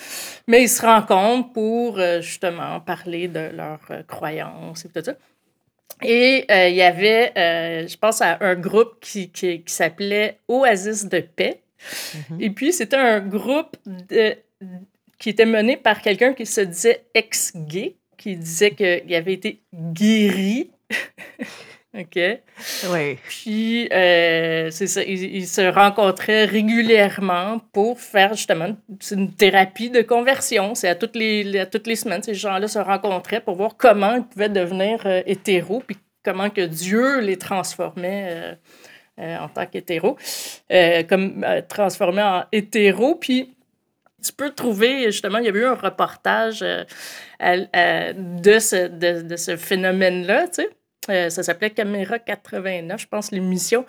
Mais 0.46 0.62
ils 0.62 0.68
se 0.68 0.80
rencontrent 0.80 1.52
pour 1.52 1.98
justement 2.20 2.78
parler 2.78 3.26
de 3.26 3.50
leurs 3.52 4.06
croyances 4.06 4.84
et 4.84 4.90
tout 4.90 5.02
ça. 5.02 5.14
Et 6.02 6.46
il 6.68 6.74
y 6.76 6.82
avait, 6.82 7.32
je 7.88 7.96
pense, 7.96 8.22
à 8.22 8.38
un 8.42 8.54
groupe 8.54 9.00
qui, 9.00 9.28
qui, 9.30 9.62
qui 9.62 9.74
s'appelait 9.74 10.38
Oasis 10.46 11.06
de 11.06 11.18
paix. 11.18 11.62
Mm-hmm. 11.80 12.40
Et 12.42 12.50
puis, 12.50 12.72
c'était 12.72 12.96
un 12.96 13.18
groupe 13.20 13.76
de, 13.84 14.36
qui 15.18 15.30
était 15.30 15.46
mené 15.46 15.76
par 15.76 16.02
quelqu'un 16.02 16.32
qui 16.32 16.46
se 16.46 16.60
disait 16.60 17.04
ex-gay, 17.14 17.96
qui 18.16 18.36
disait 18.36 18.72
qu'il 18.72 19.14
avait 19.14 19.34
été 19.34 19.60
guéri. 19.74 20.70
OK? 21.96 22.18
Oui. 22.90 23.18
Puis, 23.28 23.88
euh, 23.92 24.68
c'est 24.70 24.88
ça, 24.88 25.02
ils, 25.04 25.46
se 25.46 25.60
rencontraient 25.60 26.44
régulièrement 26.44 27.60
pour 27.72 28.00
faire 28.00 28.34
justement 28.34 28.76
une 29.12 29.32
thérapie 29.32 29.90
de 29.90 30.02
conversion. 30.02 30.74
C'est 30.74 30.88
à 30.88 30.96
toutes 30.96 31.14
les, 31.14 31.56
à 31.58 31.66
toutes 31.66 31.86
les 31.86 31.94
semaines, 31.94 32.22
ces 32.22 32.34
gens-là 32.34 32.66
se 32.66 32.80
rencontraient 32.80 33.40
pour 33.40 33.54
voir 33.54 33.76
comment 33.76 34.16
ils 34.16 34.24
pouvaient 34.24 34.48
devenir 34.48 35.06
euh, 35.06 35.22
hétéros, 35.26 35.84
puis 35.86 35.96
comment 36.24 36.50
que 36.50 36.62
Dieu 36.62 37.20
les 37.20 37.36
transformait 37.36 38.56
euh, 39.20 39.38
en 39.38 39.48
tant 39.48 39.66
qu'hétéros, 39.66 40.16
comme 41.08 41.46
transformés 41.68 42.22
en 42.22 42.44
hétéros. 42.50 43.14
Puis, 43.14 43.54
tu 44.24 44.32
peux 44.32 44.50
trouver, 44.50 45.04
justement, 45.04 45.38
il 45.38 45.44
y 45.44 45.48
avait 45.48 45.60
eu 45.60 45.66
un 45.66 45.74
reportage 45.74 46.64
euh, 46.64 48.12
de 48.12 48.58
ce, 48.58 48.88
de, 48.88 49.36
ce 49.36 49.56
phénomène-là, 49.56 50.48
tu 50.48 50.62
sais. 50.62 50.68
Euh, 51.10 51.28
ça 51.28 51.42
s'appelait 51.42 51.70
Caméra 51.70 52.18
89, 52.18 53.02
je 53.02 53.06
pense, 53.06 53.30
l'émission. 53.30 53.84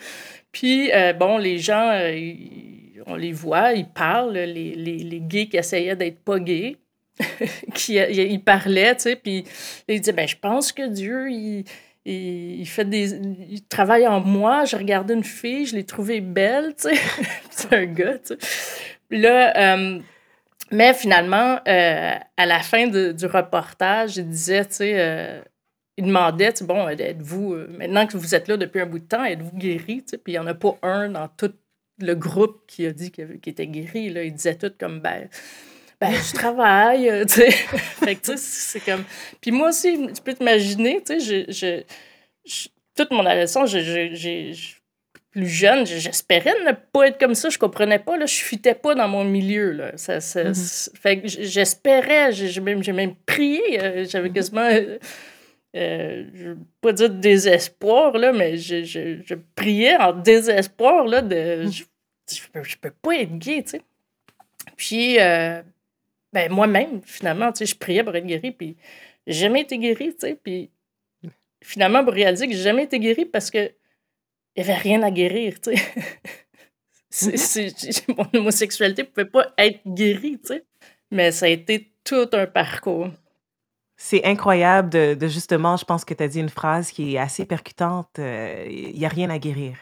Puis, 0.51 0.91
euh, 0.91 1.13
bon, 1.13 1.37
les 1.37 1.59
gens, 1.59 1.97
on 3.05 3.15
les 3.15 3.31
voit, 3.31 3.71
ils 3.71 3.87
parlent, 3.87 4.33
les, 4.33 4.75
les, 4.75 4.97
les 4.97 5.19
gays 5.21 5.47
qui 5.47 5.55
essayaient 5.55 5.95
d'être 5.95 6.19
pas 6.19 6.39
gays, 6.39 6.75
qui 7.73 7.95
ils 7.95 8.43
parlaient, 8.43 8.95
tu 8.95 9.03
sais, 9.03 9.15
puis 9.15 9.45
ils 9.87 10.01
disaient, 10.01 10.11
ben, 10.11 10.27
je 10.27 10.35
pense 10.35 10.73
que 10.73 10.85
Dieu, 10.87 11.31
il, 11.31 11.63
il, 12.05 12.65
fait 12.65 12.85
des. 12.85 13.13
Il 13.49 13.65
travaille 13.65 14.05
en 14.07 14.19
moi. 14.19 14.65
J'ai 14.65 14.77
regardé 14.77 15.13
une 15.13 15.23
fille, 15.23 15.65
je 15.65 15.75
l'ai 15.75 15.85
trouvée 15.85 16.19
belle, 16.19 16.75
tu 16.75 16.89
sais. 16.89 17.01
C'est 17.49 17.73
un 17.73 17.85
gars, 17.85 18.17
tu 18.17 18.35
sais. 18.35 18.37
Là, 19.11 19.77
mais 20.71 20.93
finalement, 20.93 21.59
euh, 21.67 22.15
à 22.37 22.45
la 22.45 22.59
fin 22.61 22.87
du 22.87 23.25
reportage, 23.25 24.17
il 24.17 24.27
disait, 24.27 24.65
tu 24.65 24.75
sais, 24.75 24.93
euh, 24.99 25.41
il 25.97 26.05
demandait, 26.05 26.53
tu 26.53 26.63
bon, 26.63 26.87
êtes-vous, 26.87 27.53
euh, 27.53 27.67
maintenant 27.77 28.07
que 28.07 28.17
vous 28.17 28.35
êtes 28.35 28.47
là 28.47 28.57
depuis 28.57 28.81
un 28.81 28.85
bout 28.85 28.99
de 28.99 29.05
temps, 29.05 29.23
êtes-vous 29.23 29.55
guéri? 29.55 30.03
Tu 30.03 30.11
sais, 30.11 30.17
puis 30.17 30.33
il 30.33 30.35
n'y 30.35 30.39
en 30.39 30.47
a 30.47 30.53
pas 30.53 30.77
un 30.81 31.09
dans 31.09 31.27
tout 31.27 31.53
le 31.99 32.13
groupe 32.13 32.63
qui 32.67 32.85
a 32.85 32.91
dit 32.91 33.11
qu'il 33.11 33.39
était 33.45 33.67
guéri. 33.67 34.09
Là. 34.09 34.23
Il 34.23 34.33
disait 34.33 34.55
tout 34.55 34.71
comme, 34.77 34.99
ben, 34.99 35.29
ben 36.01 36.11
je 36.11 36.33
travaille, 36.33 37.25
tu 37.27 37.33
sais. 37.33 37.51
fait 37.51 38.15
que, 38.15 38.21
tu 38.21 38.31
sais, 38.31 38.37
c'est 38.37 38.79
comme... 38.79 39.03
Puis 39.39 39.51
moi 39.51 39.69
aussi, 39.69 39.97
tu 40.13 40.21
peux 40.21 40.33
t'imaginer, 40.33 41.01
tu 41.05 41.19
sais, 41.19 41.45
je, 41.51 41.83
je, 42.43 42.67
toute 42.95 43.11
mon 43.11 43.25
adolescence, 43.25 43.69
j'ai 43.69 44.53
plus 45.35 45.47
jeune, 45.49 45.85
j'espérais 45.85 46.53
ne 46.65 46.71
pas 46.71 47.09
être 47.09 47.19
comme 47.19 47.35
ça. 47.35 47.49
Je 47.49 47.57
comprenais 47.57 47.99
pas, 47.99 48.15
là, 48.15 48.25
je 48.25 48.35
fitais 48.35 48.73
pas 48.73 48.95
dans 48.95 49.09
mon 49.09 49.25
milieu. 49.25 49.71
Là. 49.71 49.97
Ça, 49.97 50.19
mm-hmm. 50.19 50.97
Fait 50.97 51.19
que 51.19 51.27
j'espérais, 51.27 52.31
j'ai 52.31 52.61
même, 52.61 52.81
même 52.81 53.15
prié. 53.25 53.83
Euh, 53.83 54.05
j'avais 54.07 54.29
mm-hmm. 54.29 54.33
quasiment, 54.33 54.61
euh, 54.61 54.97
euh, 55.75 56.23
je 56.33 56.49
ne 56.51 56.55
pas 56.79 56.93
dire 56.93 57.09
désespoir, 57.09 58.17
là, 58.17 58.31
mais 58.31 58.55
je, 58.55 58.83
je, 58.85 59.21
je, 59.25 59.35
priais 59.55 59.97
en 59.97 60.13
désespoir 60.13 61.03
là, 61.03 61.21
de 61.21 61.65
mm-hmm. 61.65 61.85
je, 62.31 62.61
je, 62.63 62.77
peux, 62.77 62.91
pas 62.91 63.15
être 63.15 63.37
gay, 63.37 63.61
tu 63.61 63.71
sais. 63.71 63.81
Puis, 64.77 65.17
ben, 65.17 66.49
moi-même, 66.49 67.01
finalement, 67.03 67.51
tu 67.51 67.59
sais, 67.59 67.65
je 67.65 67.75
priais 67.77 68.05
pour 68.05 68.15
être 68.15 68.25
guéri, 68.25 68.51
puis 68.51 68.77
j'ai 69.27 69.41
jamais 69.41 69.61
été 69.61 69.77
guéri, 69.77 70.13
tu 70.13 70.27
sais. 70.27 70.39
Puis 70.41 70.69
finalement, 71.61 72.05
pour 72.05 72.13
réaliser 72.13 72.47
que 72.47 72.53
j'ai 72.53 72.63
jamais 72.63 72.83
été 72.83 72.99
guéri 72.99 73.25
parce 73.25 73.51
que 73.51 73.69
il 74.55 74.63
n'y 74.63 74.69
avait 74.69 74.79
rien 74.79 75.03
à 75.03 75.11
guérir, 75.11 75.59
tu 75.61 75.75
sais. 77.11 77.75
mon 78.17 78.27
homosexualité 78.33 79.03
ne 79.03 79.07
pouvait 79.07 79.25
pas 79.25 79.47
être 79.57 79.79
guérie, 79.85 80.39
tu 80.39 80.47
sais. 80.47 80.63
Mais 81.11 81.31
ça 81.31 81.45
a 81.45 81.49
été 81.49 81.91
tout 82.03 82.29
un 82.33 82.45
parcours. 82.45 83.09
C'est 83.97 84.25
incroyable 84.25 84.89
de, 84.89 85.27
justement, 85.27 85.77
je 85.77 85.85
pense 85.85 86.03
que 86.03 86.13
tu 86.13 86.23
as 86.23 86.27
dit 86.27 86.39
une 86.39 86.49
phrase 86.49 86.91
qui 86.91 87.15
est 87.15 87.17
assez 87.17 87.45
percutante. 87.45 88.19
Euh, 88.19 88.65
il 88.69 88.97
n'y 88.97 89.05
a 89.05 89.09
rien 89.09 89.29
à 89.29 89.39
guérir. 89.39 89.77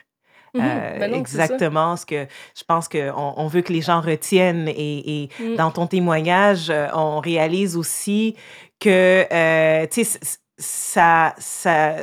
Mhm. 0.53 0.61
Euh, 0.63 0.99
ben 0.99 1.13
exactement 1.15 1.97
ce 1.97 2.05
que 2.05 2.27
je 2.55 2.63
pense 2.63 2.87
qu'on 2.87 3.33
on 3.37 3.47
veut 3.47 3.63
que 3.63 3.73
les 3.73 3.81
gens 3.81 4.01
retiennent 4.01 4.67
et, 4.67 5.29
mm. 5.39 5.55
dans 5.55 5.71
ton 5.71 5.87
témoignage, 5.87 6.69
euh, 6.69 6.87
on 6.93 7.19
réalise 7.19 7.75
aussi 7.75 8.35
que 8.79 9.23
tu 9.87 10.03
sais, 10.03 10.19
ça, 10.59 11.33
ça, 11.39 11.95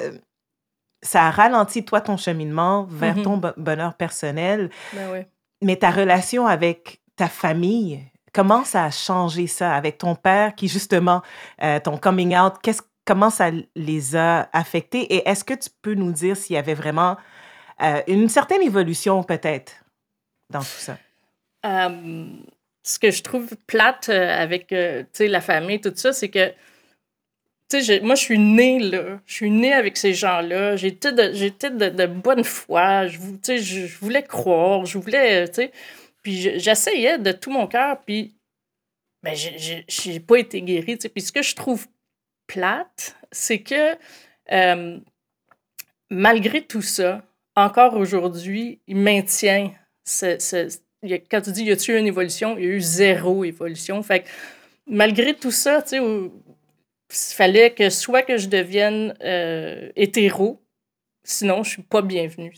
ça 1.02 1.26
a 1.26 1.30
ralenti, 1.30 1.84
toi, 1.84 2.00
ton 2.00 2.16
cheminement 2.16 2.86
vers 2.88 3.16
mm-hmm. 3.16 3.22
ton 3.22 3.40
bonheur 3.56 3.94
personnel. 3.94 4.70
Ben 4.92 5.24
Mais 5.62 5.76
ta 5.76 5.90
relation 5.90 6.46
avec 6.46 7.00
ta 7.16 7.28
famille, 7.28 8.02
comment 8.32 8.64
ça 8.64 8.84
a 8.84 8.90
changé 8.90 9.46
ça 9.46 9.74
avec 9.74 9.98
ton 9.98 10.14
père 10.14 10.54
qui, 10.54 10.68
justement, 10.68 11.22
euh, 11.62 11.80
ton 11.80 11.96
coming 11.96 12.36
out, 12.36 12.54
comment 13.04 13.30
ça 13.30 13.50
les 13.74 14.16
a 14.16 14.48
affectés? 14.52 15.00
Et 15.14 15.28
est-ce 15.28 15.44
que 15.44 15.54
tu 15.54 15.70
peux 15.82 15.94
nous 15.94 16.12
dire 16.12 16.36
s'il 16.36 16.54
y 16.54 16.58
avait 16.58 16.74
vraiment 16.74 17.16
euh, 17.82 18.02
une 18.06 18.28
certaine 18.28 18.62
évolution, 18.62 19.22
peut-être, 19.22 19.72
dans 20.50 20.60
tout 20.60 20.66
ça? 20.66 20.96
ce 22.82 22.98
que 22.98 23.10
je 23.10 23.22
trouve 23.22 23.54
plate 23.66 24.08
euh, 24.08 24.42
avec 24.42 24.74
la 25.18 25.40
famille, 25.42 25.80
tout 25.80 25.92
ça, 25.94 26.14
c'est 26.14 26.30
que 26.30 26.52
moi, 28.02 28.14
je 28.14 28.20
suis 28.20 28.38
née 28.38 28.78
là. 28.78 29.20
Je 29.26 29.34
suis 29.34 29.50
née 29.50 29.72
avec 29.72 29.96
ces 29.96 30.14
gens-là. 30.14 30.76
J'étais 30.76 31.12
de, 31.12 31.32
j'étais 31.32 31.70
de, 31.70 32.06
bonne 32.06 32.44
foi. 32.44 33.06
Je, 33.06 33.18
je, 33.56 33.98
voulais 33.98 34.22
croire. 34.22 34.84
Je 34.86 34.98
voulais, 34.98 35.46
sais. 35.52 35.70
Puis 36.22 36.58
j'essayais 36.58 37.18
de 37.18 37.32
tout 37.32 37.50
mon 37.50 37.66
cœur. 37.66 38.00
Puis, 38.04 38.34
ben, 39.22 39.36
pas 40.26 40.36
été 40.36 40.62
guérie. 40.62 40.96
Puis 40.96 41.22
ce 41.22 41.32
que 41.32 41.42
je 41.42 41.54
trouve 41.54 41.86
plate, 42.46 43.16
c'est 43.30 43.60
que 43.60 43.96
euh, 44.52 44.98
malgré 46.10 46.62
tout 46.62 46.82
ça, 46.82 47.22
encore 47.54 47.96
aujourd'hui, 47.96 48.80
il 48.86 48.96
maintient 48.96 49.72
ce, 50.04 50.68
quand 51.30 51.40
tu 51.40 51.52
dis 51.52 51.64
y 51.64 51.70
a-tu 51.70 51.96
une 51.96 52.06
évolution, 52.06 52.56
il 52.58 52.64
y 52.64 52.66
a 52.66 52.70
eu 52.70 52.80
zéro 52.80 53.44
évolution. 53.44 54.02
Fait 54.02 54.20
que 54.20 54.28
malgré 54.86 55.34
tout 55.34 55.50
ça, 55.50 55.82
tu 55.82 55.90
sais, 55.90 56.00
il 57.10 57.34
fallait 57.34 57.72
que 57.72 57.90
soit 57.90 58.22
que 58.22 58.36
je 58.36 58.48
devienne 58.48 59.14
euh, 59.22 59.90
hétéro, 59.96 60.62
sinon 61.24 61.62
je 61.62 61.70
suis 61.70 61.82
pas 61.82 62.02
bienvenue. 62.02 62.52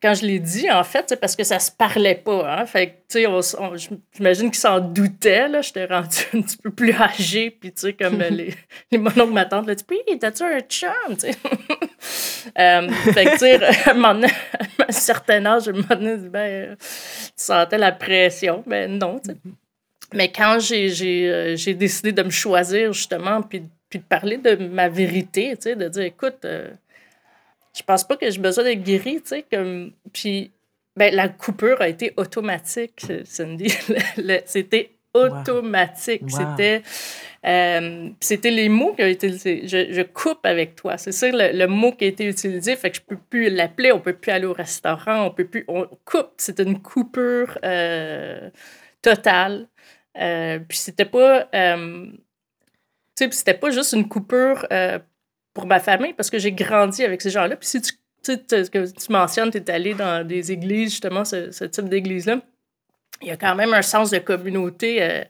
Quand 0.00 0.14
je 0.14 0.24
l'ai 0.24 0.38
dit, 0.38 0.70
en 0.70 0.84
fait, 0.84 1.06
c'est 1.08 1.20
parce 1.20 1.34
que 1.34 1.42
ça 1.42 1.58
se 1.58 1.72
parlait 1.72 2.14
pas, 2.14 2.60
hein. 2.60 2.66
Fait 2.66 3.04
j'imagine 3.12 4.50
qu'ils 4.50 4.60
s'en 4.60 4.78
doutaient, 4.78 5.48
là. 5.48 5.60
J'étais 5.60 5.86
rendue 5.86 6.16
un 6.34 6.42
petit 6.42 6.56
peu 6.56 6.70
plus 6.70 6.92
âgée, 6.92 7.50
puis 7.50 7.72
tu 7.72 7.80
sais, 7.80 7.92
comme 7.94 8.18
les, 8.18 8.54
les 8.92 8.98
mononcles, 8.98 9.32
ma 9.32 9.44
tante, 9.44 9.68
puis 9.86 9.98
t'as-tu 10.20 10.44
un 10.44 10.60
chum, 10.60 11.16
tu 11.18 11.26
euh, 12.58 12.88
fait 13.12 13.24
que, 13.24 13.32
tu 13.32 13.38
sais, 13.38 13.64
à 13.64 13.92
un 13.92 14.92
certain 14.92 15.44
âge, 15.46 15.64
je 15.64 15.72
me 15.72 16.28
ben, 16.28 16.76
tu 16.78 16.86
sentais 17.36 17.78
la 17.78 17.92
pression. 17.92 18.62
Ben 18.66 18.98
non, 18.98 19.20
sais. 19.24 19.34
Mais 20.14 20.32
quand 20.32 20.58
euh, 20.72 21.56
j'ai 21.56 21.74
décidé 21.74 22.12
de 22.12 22.22
me 22.22 22.30
choisir, 22.30 22.92
justement, 22.92 23.42
puis, 23.42 23.62
puis 23.90 23.98
de 23.98 24.04
parler 24.04 24.38
de 24.38 24.56
ma 24.56 24.88
vérité, 24.88 25.54
tu 25.56 25.62
sais, 25.62 25.76
de 25.76 25.88
dire, 25.88 26.04
écoute, 26.04 26.44
euh, 26.44 26.70
je 27.76 27.82
pense 27.82 28.04
pas 28.04 28.16
que 28.16 28.28
j'ai 28.30 28.40
besoin 28.40 28.64
d'être 28.64 28.82
guéri, 28.82 29.20
tu 29.20 29.28
sais, 29.28 29.44
comme... 29.50 29.92
Puis, 30.12 30.50
ben, 30.96 31.14
la 31.14 31.28
coupure 31.28 31.80
a 31.80 31.88
été 31.88 32.12
automatique, 32.16 33.06
Cindy. 33.24 33.68
C'était 34.46 34.92
automatique. 35.14 36.22
C'était... 36.28 36.82
Euh, 37.46 38.08
c'était 38.20 38.50
les 38.50 38.68
mots 38.68 38.94
qui 38.94 39.02
ont 39.04 39.06
été 39.06 39.28
utilisés. 39.28 39.62
Je, 39.68 39.92
je 39.92 40.02
coupe 40.02 40.44
avec 40.44 40.74
toi. 40.74 40.98
C'est 40.98 41.12
ça 41.12 41.28
le, 41.30 41.66
mot 41.66 41.92
qui 41.92 42.04
a 42.04 42.08
été 42.08 42.26
utilisé. 42.26 42.74
Fait 42.74 42.90
que 42.90 42.96
je 42.96 43.02
peux 43.02 43.16
plus 43.16 43.48
l'appeler. 43.48 43.92
On 43.92 44.00
peut 44.00 44.12
plus 44.12 44.32
aller 44.32 44.46
au 44.46 44.52
restaurant. 44.52 45.26
On 45.26 45.30
peut 45.30 45.46
plus. 45.46 45.64
On 45.68 45.86
coupe. 46.04 46.32
C'est 46.36 46.58
une 46.58 46.82
coupure 46.82 47.56
totale. 49.02 49.68
Euh, 50.16 50.58
puis 50.60 50.78
c'était 50.78 51.04
pas. 51.04 51.48
Euh, 51.54 52.06
c'était 53.14 53.54
pas 53.54 53.70
juste 53.70 53.92
une 53.92 54.08
coupure 54.08 54.66
euh, 54.72 54.98
pour 55.52 55.66
ma 55.66 55.80
famille 55.80 56.12
parce 56.12 56.30
que 56.30 56.38
j'ai 56.38 56.52
grandi 56.52 57.02
avec 57.02 57.20
ces 57.20 57.30
gens-là. 57.30 57.56
Puis 57.56 57.68
si 57.68 57.82
tu 57.82 57.92
tu 58.22 58.36
sais, 58.48 58.68
que 58.70 58.90
tu 58.90 59.12
mentionnes, 59.12 59.50
tu 59.50 59.58
es 59.58 59.70
allé 59.70 59.94
dans 59.94 60.26
des 60.26 60.52
églises, 60.52 60.90
justement, 60.90 61.24
ce, 61.24 61.64
type 61.64 61.88
d'église-là. 61.88 62.40
Il 63.22 63.28
y 63.28 63.30
a 63.30 63.36
quand 63.36 63.54
même 63.54 63.72
un 63.72 63.82
sens 63.82 64.10
de 64.10 64.18
communauté 64.18 65.24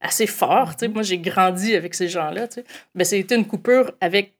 assez 0.00 0.26
fort. 0.26 0.76
Tu 0.76 0.86
sais. 0.86 0.88
Moi, 0.88 1.02
j'ai 1.02 1.18
grandi 1.18 1.74
avec 1.74 1.94
ces 1.94 2.08
gens-là. 2.08 2.48
Tu 2.48 2.54
sais. 2.54 2.64
Ben, 2.94 3.04
c'était 3.04 3.36
une 3.36 3.46
coupure 3.46 3.92
avec 4.00 4.34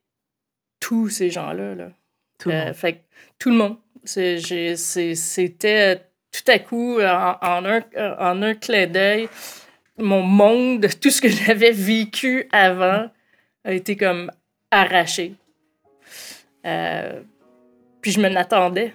tous 0.79 1.09
ces 1.09 1.29
gens-là. 1.29 1.75
Là. 1.75 1.91
Tout, 2.39 2.49
le 2.49 2.55
monde. 2.55 2.73
Fait, 2.73 3.03
tout 3.39 3.49
le 3.49 3.55
monde. 3.55 3.77
C'était 4.03 6.10
tout 6.31 6.49
à 6.49 6.59
coup, 6.59 6.99
en, 7.01 7.65
un, 7.65 7.81
en 8.19 8.41
un 8.41 8.53
clin 8.53 8.87
d'œil, 8.87 9.29
mon 9.97 10.21
monde, 10.21 10.87
tout 11.01 11.09
ce 11.09 11.21
que 11.21 11.29
j'avais 11.29 11.71
vécu 11.71 12.47
avant 12.51 13.09
a 13.63 13.73
été 13.73 13.95
comme 13.95 14.31
arraché. 14.69 15.33
Euh, 16.65 17.21
puis 18.01 18.11
je 18.11 18.19
me 18.19 18.29
m'attendais. 18.29 18.93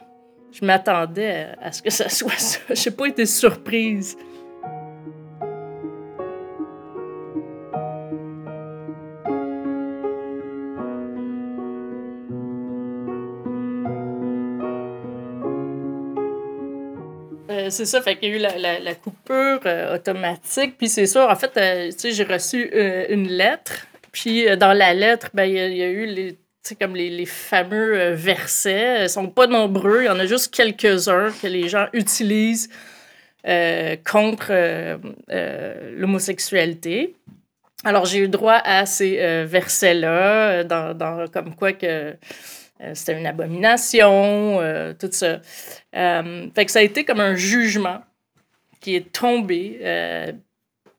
Je 0.52 0.64
m'attendais 0.64 1.48
à 1.60 1.70
ce 1.72 1.82
que 1.82 1.90
ça 1.90 2.08
soit 2.08 2.38
ça. 2.38 2.60
Je 2.70 2.88
n'ai 2.88 2.96
pas 2.96 3.06
été 3.06 3.26
surprise. 3.26 4.16
Euh, 17.66 17.70
c'est 17.70 17.84
ça, 17.84 18.00
fait 18.00 18.16
qu'il 18.16 18.30
y 18.30 18.32
a 18.32 18.36
eu 18.36 18.82
la, 18.82 18.94
coupure 18.94 19.60
euh, 19.66 19.94
automatique. 19.94 20.76
Puis 20.78 20.88
c'est 20.88 21.06
sûr, 21.06 21.28
en 21.28 21.36
fait, 21.36 21.56
euh, 21.56 21.90
j'ai 22.04 22.24
reçu 22.24 22.70
une 23.08 23.28
lettre. 23.28 23.86
Puis 24.12 24.46
dans 24.56 24.72
la 24.72 24.94
lettre, 24.94 25.28
ben, 25.34 25.44
il 25.44 25.76
y, 25.76 25.82
a 25.82 25.88
eu 25.88 26.06
les, 26.06 26.38
comme 26.80 26.96
les, 26.96 27.10
les, 27.10 27.26
fameux 27.26 28.12
versets. 28.12 29.04
Ils 29.04 29.10
sont 29.10 29.28
pas 29.28 29.46
nombreux, 29.46 30.02
il 30.02 30.06
y 30.06 30.08
en 30.08 30.18
a 30.18 30.24
juste 30.24 30.54
quelques-uns 30.54 31.30
que 31.42 31.46
les 31.46 31.68
gens 31.68 31.86
utilisent 31.92 32.70
contre 34.10 34.98
l'homosexualité. 35.98 37.14
Alors, 37.84 38.06
j'ai 38.06 38.20
eu 38.20 38.28
droit 38.28 38.58
à 38.64 38.86
ces 38.86 39.44
versets-là, 39.44 40.64
dans, 40.64 40.94
dans, 40.94 41.28
comme 41.28 41.54
quoi 41.54 41.72
que 41.72 41.86
euh, 41.86 42.12
c'était 42.94 43.18
une 43.18 43.26
abomination, 43.26 44.60
euh, 44.60 44.92
tout 44.92 45.08
ça. 45.10 45.40
Euh, 45.94 46.48
fait 46.54 46.66
que 46.66 46.70
ça 46.70 46.80
a 46.80 46.82
été 46.82 47.04
comme 47.04 47.20
un 47.20 47.34
jugement 47.34 48.02
qui 48.80 48.94
est 48.94 49.12
tombé. 49.12 49.80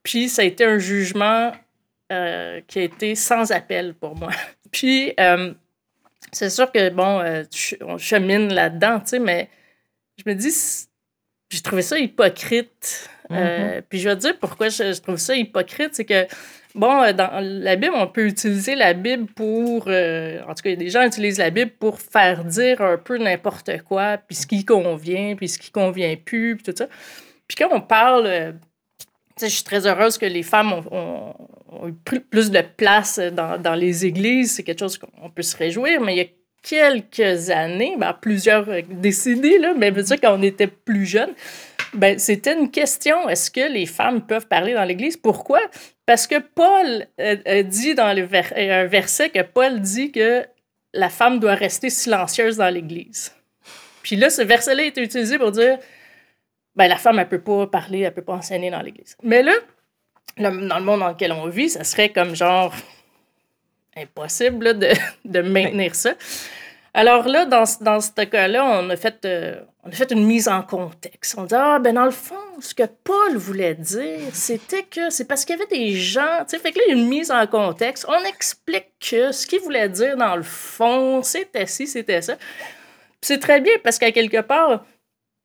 puis 0.04 0.30
ça 0.30 0.42
a 0.42 0.46
été 0.46 0.66
un 0.66 0.80
jugement 0.80 1.52
qui 2.10 2.80
a 2.80 2.82
été 2.82 3.16
sans 3.16 3.52
appel 3.52 3.94
pour 3.94 4.16
moi. 4.16 4.32
puis 4.72 5.14
c'est 6.32 6.50
sûr 6.50 6.72
que, 6.72 6.90
bon, 6.90 7.46
on 7.82 7.98
chemine 7.98 8.54
là-dedans, 8.54 9.00
tu 9.00 9.08
sais, 9.10 9.20
mais 9.20 9.50
je 10.18 10.30
me 10.30 10.36
dis, 10.36 10.54
j'ai 11.50 11.62
trouvé 11.62 11.82
ça 11.82 11.98
hypocrite. 11.98 13.10
Mm-hmm. 13.30 13.82
puis 13.90 14.00
je 14.00 14.08
vais 14.08 14.16
te 14.16 14.22
dire 14.22 14.40
pourquoi 14.40 14.70
je 14.70 14.98
trouve 15.02 15.18
ça 15.18 15.36
hypocrite, 15.36 15.94
c'est 15.96 16.06
que 16.06 16.26
Bon, 16.76 17.02
euh, 17.02 17.14
dans 17.14 17.30
la 17.42 17.76
Bible, 17.76 17.94
on 17.96 18.08
peut 18.08 18.28
utiliser 18.28 18.76
la 18.76 18.94
Bible 18.94 19.26
pour. 19.28 19.86
Euh, 19.88 20.42
en 20.48 20.54
tout 20.54 20.64
cas, 20.64 20.76
des 20.76 20.90
gens 20.90 21.04
utilisent 21.04 21.40
la 21.40 21.50
Bible 21.50 21.72
pour 21.72 22.00
faire 22.00 22.44
dire 22.44 22.82
un 22.82 22.98
peu 22.98 23.18
n'importe 23.18 23.82
quoi, 23.84 24.18
puis 24.18 24.36
ce 24.36 24.48
qui 24.48 24.66
convient, 24.66 25.36
puis 25.36 25.48
ce 25.48 25.58
qui 25.58 25.72
convient 25.72 26.16
plus, 26.16 26.56
puis 26.56 26.64
tout 26.64 26.78
ça. 26.78 26.88
Puis 27.48 27.56
quand 27.58 27.70
on 27.72 27.82
parle. 27.82 28.28
Euh, 28.28 28.52
je 29.40 29.46
suis 29.46 29.64
très 29.64 29.86
heureuse 29.86 30.18
que 30.18 30.26
les 30.26 30.42
femmes 30.42 30.74
ont, 30.90 31.36
eu 31.86 31.94
plus 31.94 32.50
de 32.50 32.62
place 32.76 33.20
dans, 33.20 33.76
les 33.76 34.04
églises. 34.04 34.56
C'est 34.56 34.64
quelque 34.64 34.80
chose 34.80 34.98
qu'on 34.98 35.30
peut 35.30 35.44
se 35.44 35.56
réjouir, 35.56 36.02
mais 36.02 36.16
il 36.16 36.18
y 36.18 36.22
a 36.22 36.28
quelques 36.64 37.52
années, 37.52 37.96
ben, 38.00 38.14
plusieurs 38.20 38.66
décennies, 38.90 39.60
là, 39.60 39.76
mais 39.78 39.92
dire 39.92 40.20
quand 40.20 40.36
on 40.36 40.42
était 40.42 40.66
plus 40.66 41.06
jeune, 41.06 41.30
ben, 41.94 42.18
c'était 42.18 42.58
une 42.58 42.72
question. 42.72 43.30
Est-ce 43.30 43.52
que 43.52 43.72
les 43.72 43.86
femmes 43.86 44.22
peuvent 44.26 44.48
parler 44.48 44.74
dans 44.74 44.84
l'Église? 44.84 45.18
Pourquoi? 45.18 45.60
Parce 46.08 46.26
que 46.26 46.40
Paul 46.40 47.06
dit 47.66 47.94
dans 47.94 48.14
le 48.16 48.28
un 48.56 48.86
verset 48.86 49.30
que 49.30 49.42
Paul 49.42 49.82
dit 49.82 50.12
que 50.14 50.46
la 50.94 51.10
femme 51.10 51.40
doit 51.40 51.54
rester 51.54 51.90
silencieuse 51.90 52.56
dans 52.58 52.74
l'Église. 52.74 53.36
Puis 54.04 54.16
là, 54.16 54.30
ce 54.30 54.42
verset-là 54.42 54.84
est 54.86 54.98
utilisé 54.98 55.38
pour 55.38 55.52
dire 55.52 55.78
ben, 56.78 56.88
la 56.88 56.96
femme, 56.96 57.20
elle 57.20 57.28
peut 57.28 57.42
pas 57.42 57.68
parler, 57.68 58.00
elle 58.00 58.14
peut 58.14 58.22
pas 58.22 58.36
enseigner 58.36 58.72
dans 58.72 58.82
l'Église. 58.82 59.18
Mais 59.22 59.44
là, 59.44 59.52
dans 60.38 60.50
le 60.50 60.84
monde 60.84 61.02
dans 61.02 61.10
lequel 61.10 61.34
on 61.34 61.50
vit, 61.50 61.70
ça 61.70 61.84
serait 61.84 62.10
comme 62.10 62.36
genre 62.36 62.74
impossible 63.98 64.80
de, 64.80 64.94
de, 65.26 65.42
maintenir 65.42 65.94
ça. 65.94 66.14
Alors 66.98 67.28
là, 67.28 67.46
dans, 67.46 67.64
dans 67.82 68.02
ce 68.02 68.10
cas-là, 68.24 68.66
on, 68.66 68.90
a 68.90 68.96
fait, 68.96 69.24
euh, 69.24 69.62
on 69.84 69.90
a 69.90 69.92
fait 69.92 70.10
une 70.10 70.26
mise 70.26 70.48
en 70.48 70.64
contexte. 70.64 71.36
On 71.38 71.44
dit, 71.44 71.54
ah, 71.54 71.78
ben 71.78 71.94
dans 71.94 72.06
le 72.06 72.12
fond, 72.12 72.34
ce 72.60 72.74
que 72.74 72.86
Paul 73.04 73.38
voulait 73.38 73.76
dire, 73.76 74.34
c'était 74.34 74.82
que 74.82 75.12
c'est 75.12 75.26
parce 75.26 75.46
qu'il 75.46 75.56
y 75.56 75.62
avait 75.62 75.70
des 75.70 75.92
gens, 75.92 76.40
tu 76.50 76.56
sais, 76.56 76.60
fait 76.60 76.72
que 76.72 76.80
là, 76.80 76.86
il 76.88 76.96
y 76.96 76.98
a 76.98 77.00
une 77.00 77.08
mise 77.08 77.30
en 77.30 77.46
contexte. 77.46 78.04
On 78.10 78.28
explique 78.28 78.88
que 79.00 79.32
ce 79.32 79.46
qu'il 79.46 79.60
voulait 79.60 79.90
dire 79.90 80.18
dans 80.18 80.36
le 80.36 80.42
fond, 80.42 81.22
c'était 81.22 81.68
ci, 81.68 81.86
c'était 81.86 82.24
ça. 82.24 82.36
C'est 83.22 83.38
très 83.38 83.62
bien 83.62 83.74
parce 83.84 84.00
qu'à 84.00 84.12
quelque 84.12 84.42
part, 84.42 84.84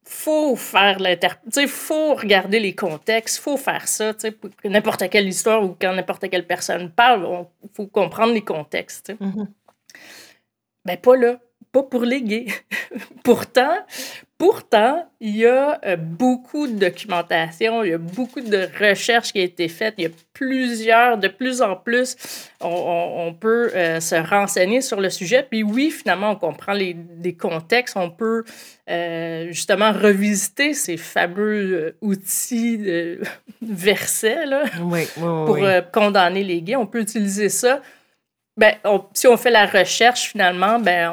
faut 0.04 0.56
faire 0.56 1.00
l'interprétation, 1.00 1.68
faut 1.68 2.14
regarder 2.14 2.60
les 2.60 2.74
contextes, 2.74 3.38
faut 3.38 3.58
faire 3.58 3.86
ça, 3.86 4.14
tu 4.14 4.34
n'importe 4.64 5.10
quelle 5.10 5.28
histoire 5.28 5.62
ou 5.62 5.76
quand 5.78 5.92
n'importe 5.92 6.30
quelle 6.30 6.46
personne 6.46 6.90
parle, 6.90 7.46
il 7.62 7.68
faut 7.74 7.88
comprendre 7.88 8.32
les 8.32 8.40
contextes. 8.42 9.12
Mm-hmm. 9.20 9.46
Ben, 10.84 10.96
pas 10.96 11.16
là, 11.16 11.38
pas 11.72 11.82
pour 11.82 12.02
les 12.02 12.22
gays. 12.22 12.46
pourtant, 13.24 13.78
pourtant, 14.36 15.08
il 15.20 15.36
y 15.36 15.46
a 15.46 15.80
euh, 15.86 15.96
beaucoup 15.96 16.66
de 16.66 16.74
documentation, 16.74 17.82
il 17.84 17.90
y 17.90 17.94
a 17.94 17.98
beaucoup 17.98 18.40
de 18.40 18.68
recherches 18.78 19.32
qui 19.32 19.40
ont 19.40 19.44
été 19.44 19.68
faites, 19.68 19.94
il 19.98 20.04
y 20.04 20.06
a 20.06 20.10
plusieurs, 20.32 21.16
de 21.16 21.28
plus 21.28 21.62
en 21.62 21.76
plus, 21.76 22.16
on, 22.60 23.34
peut 23.38 23.70
euh, 23.74 24.00
se 24.00 24.16
renseigner 24.16 24.80
sur 24.80 25.00
le 25.00 25.10
sujet. 25.10 25.46
Puis 25.48 25.62
oui, 25.62 25.90
finalement, 25.90 26.32
on 26.32 26.36
comprend 26.36 26.72
les, 26.72 26.96
contextes, 27.38 27.96
on 27.96 28.10
peut 28.10 28.44
euh, 28.90 29.46
justement 29.48 29.92
revisiter 29.92 30.74
ces 30.74 30.96
fameux 30.96 31.96
outils 32.02 32.78
de 32.78 33.20
versets 33.62 34.44
là, 34.46 34.64
pour 35.46 35.58
condamner 35.92 36.44
les 36.44 36.62
gays. 36.62 36.76
On 36.76 36.86
peut 36.86 37.00
utiliser 37.00 37.48
ça 37.48 37.80
ben, 38.56 38.74
si 39.14 39.26
on 39.26 39.36
fait 39.36 39.50
la 39.50 39.66
recherche, 39.66 40.30
finalement, 40.30 40.78
ben, 40.78 41.12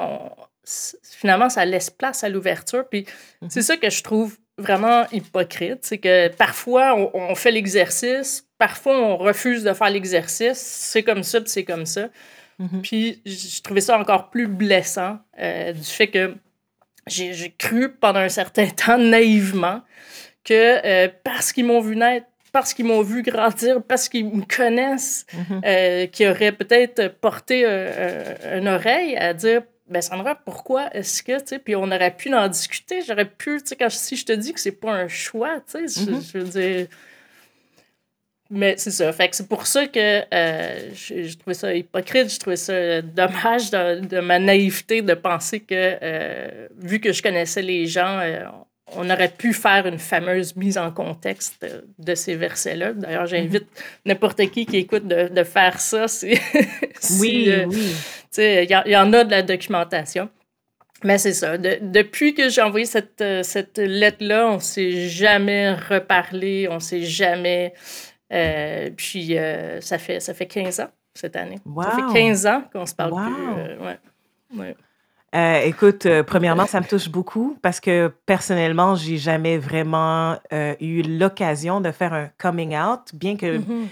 finalement, 1.04 1.50
ça 1.50 1.66
laisse 1.66 1.90
place 1.90 2.24
à 2.24 2.30
l'ouverture. 2.30 2.88
Puis 2.90 3.06
mhm. 3.42 3.50
c'est 3.50 3.62
ça 3.62 3.78
que 3.78 3.90
je 3.90 4.04
trouve 4.04 4.38
vraiment 4.58 5.06
hypocrite. 5.12 5.80
C'est 5.84 5.98
que 5.98 6.28
parfois, 6.30 6.96
on, 7.14 7.36
fait 7.36 7.52
l'exercice, 7.52 8.46
parfois, 8.58 8.98
on 8.98 9.18
refuse 9.18 9.64
de 9.64 9.74
faire 9.74 9.90
l'exercice. 9.90 10.60
C'est 10.60 11.04
comme 11.04 11.24
ça, 11.24 11.42
puis 11.42 11.50
c'est 11.50 11.64
comme 11.64 11.86
ça. 11.86 12.10
Mhm. 12.60 12.82
Puis 12.82 13.22
je 13.26 13.62
trouvais 13.62 13.82
ça 13.82 13.98
encore 13.98 14.30
plus 14.30 14.48
blessant 14.48 15.20
euh, 15.40 15.72
du 15.72 15.84
fait 15.84 16.08
que 16.08 16.36
j'ai 17.08 17.56
cru 17.58 17.90
pendant 17.94 18.20
un 18.20 18.30
certain 18.30 18.68
temps 18.86 18.98
naïvement 18.98 19.82
que 20.44 20.86
euh, 20.86 21.10
parce 21.24 21.54
qu'ils 21.54 21.66
m'ont 21.66 21.80
vu 21.80 21.96
naître, 21.96 22.28
parce 22.52 22.74
qu'ils 22.74 22.86
m'ont 22.86 23.02
vu 23.02 23.22
grandir, 23.22 23.82
parce 23.84 24.10
qu'ils 24.10 24.26
me 24.26 24.44
connaissent, 24.44 25.26
mhm. 25.34 25.62
euh, 25.66 26.08
qui 26.08 26.28
auraient 26.28 26.52
peut-être 26.52 27.08
porté 27.20 27.66
une 27.66 28.68
oreille 28.68 29.16
à 29.16 29.34
dire 29.34 29.62
ben 29.90 30.02
Sandra, 30.02 30.36
pourquoi 30.36 30.90
est-ce 30.96 31.24
que, 31.24 31.40
tu 31.40 31.48
sais, 31.48 31.60
puis 31.60 31.76
on 31.76 31.86
aurait 31.92 32.16
pu 32.16 32.34
en 32.34 32.48
discuter, 32.48 33.02
j'aurais 33.02 33.26
pu, 33.26 33.60
tu 33.60 33.70
sais, 33.70 33.76
quand 33.76 33.90
si 33.90 34.16
je 34.16 34.26
te 34.26 34.32
dis 34.32 34.54
que 34.54 34.60
c'est 34.60 34.72
pas 34.72 34.92
un 34.92 35.08
choix, 35.08 35.60
tu 35.62 35.88
sais, 35.88 36.06
je, 36.06 36.12
mhm. 36.12 36.22
veux 36.34 36.44
dire. 36.44 36.88
Mais 38.52 38.76
c'est 38.78 38.92
ça. 38.92 39.12
Fait 39.14 39.30
que 39.30 39.36
c'est 39.36 39.48
pour 39.48 39.68
ça 39.68 39.86
que 39.86 40.24
euh, 40.34 40.94
je, 40.94 41.38
trouvais 41.38 41.54
ça 41.54 41.74
hypocrite, 41.74 42.34
je 42.34 42.40
trouvais 42.40 42.56
ça 42.56 43.02
dommage 43.02 43.70
de, 43.70 44.20
ma 44.22 44.40
naïveté 44.40 45.04
de 45.04 45.14
penser 45.14 45.60
que, 45.60 45.98
euh, 46.02 46.68
vu 46.76 47.00
que 47.00 47.12
je 47.12 47.22
connaissais 47.22 47.62
les 47.62 47.86
gens, 47.86 48.20
on 48.96 49.10
aurait 49.10 49.30
pu 49.30 49.54
faire 49.54 49.86
une 49.86 50.00
fameuse 50.00 50.56
mise 50.56 50.78
en 50.78 50.92
contexte 50.92 51.66
de, 51.98 52.16
ces 52.16 52.36
versets-là. 52.36 52.94
D'ailleurs, 52.94 53.26
j'invite 53.26 53.64
mhm. 53.64 53.84
n'importe 54.06 54.50
qui 54.50 54.66
qui 54.66 54.78
écoute 54.78 55.08
de, 55.08 55.44
faire 55.44 55.80
ça. 55.80 56.06
oui, 57.20 57.50
euh, 57.50 57.66
oui. 57.68 57.96
Il 58.38 58.70
y, 58.70 58.96
en 58.96 59.14
a 59.14 59.24
de 59.24 59.32
la 59.32 59.42
documentation. 59.42 60.30
Mais 61.04 61.18
c'est 61.18 61.34
ça. 61.34 61.58
depuis 61.58 62.34
que 62.34 62.50
j'ai 62.50 62.62
envoyé 62.62 62.86
cette, 62.86 63.22
euh, 63.22 63.42
cette 63.42 63.78
lettre-là, 63.78 64.48
on 64.48 64.56
ne 64.56 64.60
s'est 64.60 65.08
jamais 65.08 65.74
reparlé, 65.74 66.68
on 66.70 66.76
ne 66.76 66.80
s'est 66.80 67.04
jamais... 67.04 67.74
Euh, 68.32 68.90
puis 68.96 69.36
ça, 69.82 69.98
fait, 69.98 70.20
ça 70.20 70.34
fait 70.34 70.46
15 70.46 70.82
ans 70.82 70.90
cette 71.14 71.36
année. 71.36 71.60
Ça 71.84 71.92
fait 71.92 72.14
15 72.14 72.46
ans 72.46 72.64
qu'on 72.72 72.86
se 72.86 72.94
parle 72.94 73.14
plus. 73.16 73.86
ouais. 73.86 74.00
ouais. 74.58 74.76
Euh, 75.36 75.62
écoute, 75.64 76.06
euh, 76.06 76.24
premièrement, 76.24 76.66
ça 76.66 76.80
me 76.80 76.86
touche 76.88 77.10
beaucoup 77.10 77.58
parce 77.62 77.80
que 77.80 78.12
personnellement, 78.26 78.96
j'ai 78.96 79.18
jamais 79.18 79.58
vraiment 79.58 80.38
euh, 80.54 80.74
eu 80.80 81.02
l'occasion 81.04 81.82
de 81.82 81.92
faire 81.92 82.14
un 82.14 82.30
coming 82.38 82.76
out, 82.76 83.02
bien 83.14 83.36
que 83.38 83.58
mm-hmm. 83.60 83.86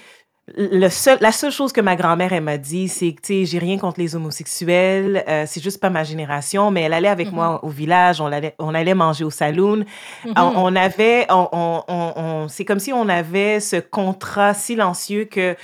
le 0.57 0.89
seul, 0.89 1.17
la 1.21 1.31
seule 1.31 1.51
chose 1.51 1.71
que 1.73 1.81
ma 1.81 1.95
grand-mère 1.97 2.31
elle 2.33 2.43
m'a 2.43 2.57
dit, 2.57 2.87
c'est 2.87 3.11
que 3.13 3.21
tu 3.21 3.45
j'ai 3.45 3.59
rien 3.59 3.77
contre 3.77 3.99
les 3.99 4.15
homosexuels, 4.15 5.23
c'est 5.45 5.61
juste 5.61 5.79
pas 5.81 5.89
ma 5.89 6.03
génération. 6.05 6.71
Mais 6.71 6.81
elle 6.83 6.93
allait 6.93 7.09
avec 7.09 7.31
moi 7.33 7.59
Mhm. 7.61 7.67
au 7.67 7.69
village, 7.69 8.21
on 8.21 8.27
allait, 8.27 8.55
on 8.57 8.73
allait 8.73 8.93
manger 8.95 9.25
au 9.25 9.29
saloon. 9.29 9.83
On, 10.25 10.29
Mhm. 10.29 10.53
on 10.55 10.75
avait, 10.75 11.25
on, 11.29 11.49
on, 11.51 11.83
on- 11.89 12.13
on- 12.15 12.47
c'est 12.47 12.63
comme 12.65 12.79
si 12.79 12.93
on 12.93 13.09
avait 13.09 13.59
ce 13.59 13.75
contrat 13.75 14.53
silencieux 14.53 15.25
que 15.25 15.55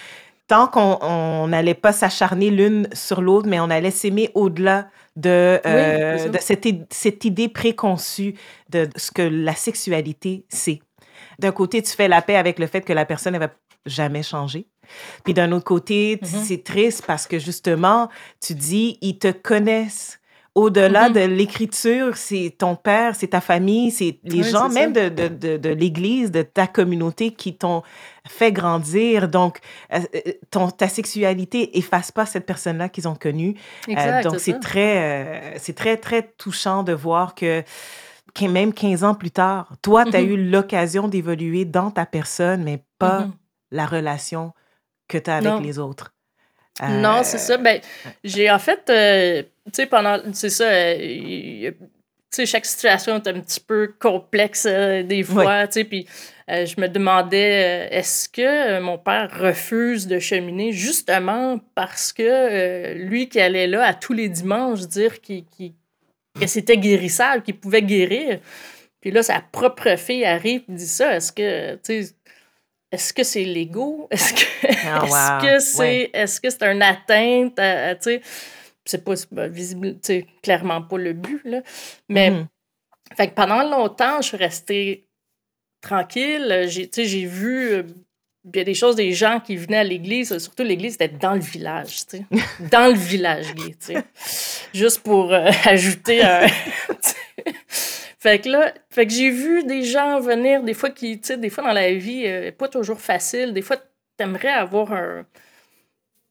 tant 0.48 0.68
qu'on 0.68 0.98
on 1.02 1.48
n'allait 1.48 1.74
pas 1.74 1.92
s'acharner 1.94 2.50
l'une 2.50 2.88
sur 2.94 3.22
l'autre, 3.22 3.48
mais 3.48 3.60
on 3.60 3.70
allait 3.70 3.92
s'aimer 3.92 4.30
au-delà 4.34 4.88
de, 5.16 5.60
euh, 5.66 6.30
de 6.30 6.38
cette, 6.40 7.26
idée 7.26 7.48
préconçue 7.48 8.36
de 8.70 8.90
ce 8.96 9.12
que 9.12 9.22
la 9.22 9.56
sexualité 9.56 10.46
c'est. 10.50 10.80
D'un 11.40 11.52
côté, 11.52 11.82
tu 11.82 11.92
fais 11.96 12.08
la 12.08 12.22
paix 12.22 12.36
avec 12.36 12.60
le 12.60 12.68
fait 12.68 12.82
que 12.82 12.94
la 12.94 13.06
personne 13.06 13.34
ne 13.34 13.40
va 13.40 13.50
jamais 13.86 14.24
changer. 14.24 14.68
Puis 15.24 15.34
d'un 15.34 15.52
autre 15.52 15.66
côté, 15.66 16.20
Mhm. 16.22 16.28
c'est 16.46 16.64
triste 16.64 17.04
parce 17.06 17.28
que 17.28 17.40
justement, 17.40 18.10
tu 18.42 18.54
dis, 18.54 18.98
ils 19.02 19.18
te 19.18 19.32
connaissent. 19.32 20.20
Au-delà 20.56 21.10
Mhm. 21.10 21.14
de 21.16 21.20
l'écriture, 21.22 22.16
c'est 22.16 22.54
ton 22.58 22.76
père, 22.76 23.16
c'est 23.16 23.30
ta 23.30 23.42
famille, 23.42 23.90
c'est 23.90 24.20
les 24.24 24.44
Oui, 24.44 24.50
gens 24.52 24.70
même 24.70 24.94
ça. 24.94 25.10
de, 25.10 25.16
de, 25.16 25.28
de, 25.28 25.58
de 25.58 25.70
l'Église, 25.70 26.30
de 26.30 26.44
ta 26.44 26.68
communauté 26.68 27.32
qui 27.32 27.56
t'ont 27.58 27.82
fait 28.28 28.52
grandir. 28.52 29.28
Donc, 29.30 29.60
euh, 29.92 30.00
euh, 30.16 30.32
ton, 30.52 30.70
ta 30.70 30.88
sexualité 30.88 31.76
efface 31.80 32.12
pas 32.12 32.28
cette 32.28 32.46
personne-là 32.46 32.88
qu'ils 32.90 33.08
ont 33.08 33.16
connue. 33.16 33.56
Euh, 33.88 33.92
Exact, 33.94 34.24
donc, 34.26 34.40
c'est 34.40 34.60
très, 34.60 35.56
c'est 35.58 35.74
très, 35.76 35.98
très 35.98 36.22
touchant 36.38 36.84
de 36.84 36.94
voir 36.94 37.34
que, 37.34 37.64
même 38.42 38.74
15 38.74 39.04
ans 39.04 39.16
plus 39.16 39.32
tard, 39.32 39.74
toi, 39.82 40.06
tu 40.06 40.16
as 40.16 40.22
Mhm. 40.22 40.30
eu 40.30 40.50
l'occasion 40.52 41.08
d'évoluer 41.08 41.66
dans 41.66 41.90
ta 41.90 42.06
personne, 42.06 42.64
mais 42.64 42.84
pas 43.00 43.22
Mhm. 43.22 43.32
la 43.72 43.86
relation 43.88 44.54
que 45.08 45.18
tu 45.18 45.32
as 45.32 45.38
avec 45.38 45.50
Non. 45.52 45.60
les 45.60 45.80
autres. 45.80 46.14
Non, 46.82 47.22
c'est 47.24 47.38
ça. 47.38 47.54
Euh, 47.54 47.58
Ben, 47.58 47.80
j'ai 48.24 48.50
en 48.50 48.60
fait, 48.60 48.82
euh, 48.90 49.44
tu 49.68 49.72
sais, 49.74 49.86
pendant, 49.86 50.20
c'est 50.34 50.50
ça, 50.50 50.66
euh, 50.66 51.72
tu 52.36 52.46
chaque 52.48 52.66
situation 52.66 53.16
est 53.18 53.28
un 53.28 53.40
petit 53.40 53.60
peu 53.60 53.94
complexe 54.00 54.66
euh, 54.68 55.04
des 55.04 55.22
fois, 55.24 55.68
tu 55.68 55.74
sais, 55.74 55.84
puis 55.84 56.08
euh, 56.50 56.66
je 56.66 56.82
me 56.82 56.88
demandais, 56.88 57.88
euh, 57.92 57.98
est-ce 57.98 58.28
que 58.28 58.42
euh, 58.42 58.82
mon 58.82 58.98
père 58.98 59.30
refuse 59.40 60.08
de 60.08 60.18
cheminer 60.18 60.72
justement 60.72 61.60
parce 61.76 62.12
que 62.12 62.24
euh, 62.24 62.94
lui 62.96 63.30
qui 63.30 63.40
allait 63.40 63.68
là 63.68 63.86
à 63.86 63.94
tous 63.94 64.14
les 64.14 64.30
dimanches 64.30 64.82
dire 64.88 65.22
qu'il, 65.22 65.46
qu'il- 65.46 65.74
que 66.40 66.48
c'était 66.48 66.78
guérissable, 66.78 67.44
qu'il 67.44 67.56
pouvait 67.60 67.84
guérir, 67.84 68.40
puis 69.00 69.12
là, 69.12 69.22
sa 69.22 69.40
propre 69.40 69.96
fille 69.96 70.26
arrive 70.26 70.64
et 70.68 70.72
dit 70.74 70.88
ça, 70.88 71.16
est-ce 71.16 71.32
que, 71.32 71.76
tu 71.76 72.04
sais, 72.04 72.14
est-ce 72.94 73.12
que 73.14 73.24
c'est 73.24 73.44
l'ego? 73.44 74.08
Est-ce 74.12 74.34
que 74.34 74.68
Ah, 74.86 75.04
est-ce 75.42 75.46
que 75.46 75.60
c'est 75.60 75.78
Ouais. 75.80 76.10
est-ce 76.14 76.40
que 76.40 76.50
c'est 76.50 76.64
une 76.64 76.82
atteinte 76.82 77.58
à, 77.60 77.90
à, 77.90 77.96
c'est 78.86 79.04
pas 79.04 79.48
visible 79.48 79.96
clairement 80.42 80.82
pas 80.82 80.98
le 80.98 81.14
but 81.14 81.42
là 81.46 81.62
mais 82.10 82.30
Mhm. 82.32 82.48
fait 83.18 83.28
que 83.30 83.34
pendant 83.34 83.64
longtemps 83.64 84.22
je 84.22 84.28
suis 84.30 84.38
restée 84.38 85.08
tranquille 85.82 86.66
j'ai 86.68 86.90
j'ai 86.94 87.26
vu 87.26 87.72
euh, 87.72 87.84
il 88.46 88.58
y 88.58 88.60
a 88.60 88.64
des 88.66 88.74
choses 88.74 88.96
des 88.98 89.14
gens 89.14 89.40
qui 89.40 89.56
venaient 89.56 89.78
à 89.78 89.84
l'église 89.86 90.38
surtout 90.38 90.64
l'église 90.64 90.96
était 90.96 91.08
dans 91.08 91.34
le 91.34 91.40
village 91.56 92.06
tu 92.06 92.18
sais 92.18 92.26
dans 92.72 92.88
le 92.94 92.98
village 92.98 93.54
gay 93.56 93.72
tu 93.80 93.94
sais 93.94 94.04
juste 94.74 95.00
pour 95.00 95.34
euh, 95.34 95.50
ajouter 95.66 96.22
un. 96.24 96.46
Fait 98.24 98.40
que 98.40 98.50
là 98.50 98.74
fait 98.90 99.06
que 99.06 99.12
j'ai 99.14 99.30
vu 99.30 99.64
des 99.66 99.84
gens 99.84 100.20
venir 100.20 100.64
des 100.64 100.74
fois 100.74 100.90
qui 100.90 101.20
tu 101.20 101.28
sais 101.28 101.38
des 101.38 101.50
fois 101.50 101.64
dans 101.66 101.74
la 101.74 101.94
vie 101.94 102.24
euh, 102.26 102.52
pas 102.52 102.68
toujours 102.70 103.00
facile 103.02 103.54
des 103.54 103.62
fois 103.62 103.78
t'aimerais 104.18 104.50
avoir 104.50 104.94
un 104.94 105.26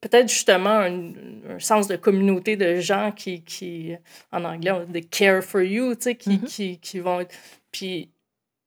peut-être 0.00 0.28
justement 0.28 0.70
un, 0.70 1.12
un 1.50 1.58
sens 1.58 1.86
de 1.86 1.96
communauté 1.96 2.56
de 2.56 2.80
gens 2.80 3.12
qui, 3.12 3.42
qui 3.42 3.94
en 4.32 4.44
anglais 4.44 4.70
on 4.72 4.84
dit 4.84 5.06
care 5.06 5.42
for 5.44 5.60
you 5.60 5.94
tu 5.94 6.02
sais 6.02 6.14
qui, 6.16 6.30
Mhm. 6.30 6.44
qui, 6.44 6.78
qui 6.78 6.98
vont 6.98 7.20
être 7.20 7.34
puis 7.70 8.10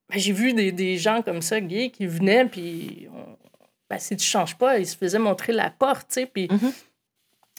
ben, 0.10 0.20
j'ai 0.20 0.32
vu 0.34 0.54
des, 0.54 0.72
des 0.72 0.98
gens 0.98 1.22
comme 1.24 1.42
ça 1.42 1.60
gays 1.60 1.90
qui 1.90 2.06
venaient 2.06 2.46
puis 2.46 3.08
on- 3.14 3.38
ben, 3.90 3.98
si 4.00 4.16
tu 4.16 4.26
changes 4.26 4.56
pas 4.58 4.78
ils 4.78 4.88
se 4.88 4.96
faisaient 4.96 5.20
montrer 5.20 5.52
la 5.54 5.70
porte 5.72 6.08
tu 6.10 6.14
sais 6.22 6.26
puis 6.28 6.48
Mhm. 6.52 6.72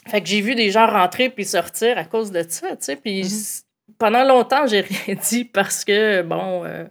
fait 0.09 0.21
que 0.23 0.29
j'ai 0.29 0.41
vu 0.41 0.55
des 0.55 0.71
gens 0.71 0.87
rentrer 0.87 1.29
puis 1.29 1.45
sortir 1.45 1.99
à 1.99 2.05
cause 2.05 2.31
de 2.31 2.45
ça, 2.49 2.71
tu 2.77 2.85
sais. 2.85 2.95
Puis 2.97 3.23
Mhm. 3.25 3.29
c- 3.29 3.63
pendant 3.99 4.25
longtemps, 4.25 4.67
j'ai 4.67 4.81
rien 5.07 5.17
dit 5.17 5.45
parce 5.45 5.85
que, 5.85 6.23
bon, 6.23 6.65
euh, 6.65 6.85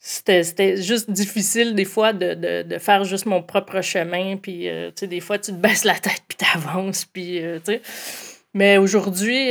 c'était 0.00 0.76
juste 0.80 1.10
difficile 1.10 1.74
des 1.74 1.84
fois 1.84 2.12
de, 2.12 2.34
de, 2.34 2.62
de 2.62 2.78
faire 2.78 3.04
juste 3.04 3.26
mon 3.26 3.42
propre 3.42 3.80
chemin. 3.80 4.36
Puis, 4.36 4.68
euh, 4.68 4.88
tu 4.88 5.00
sais, 5.00 5.06
des 5.06 5.20
fois, 5.20 5.38
tu 5.38 5.52
te 5.52 5.56
baisses 5.56 5.84
la 5.84 5.94
tête 5.94 6.22
puis 6.28 6.36
t'avances. 6.36 7.04
Puis, 7.04 7.42
euh, 7.42 7.58
tu 7.58 7.72
sais. 7.72 7.82
Mais 8.54 8.78
aujourd'hui, 8.78 9.50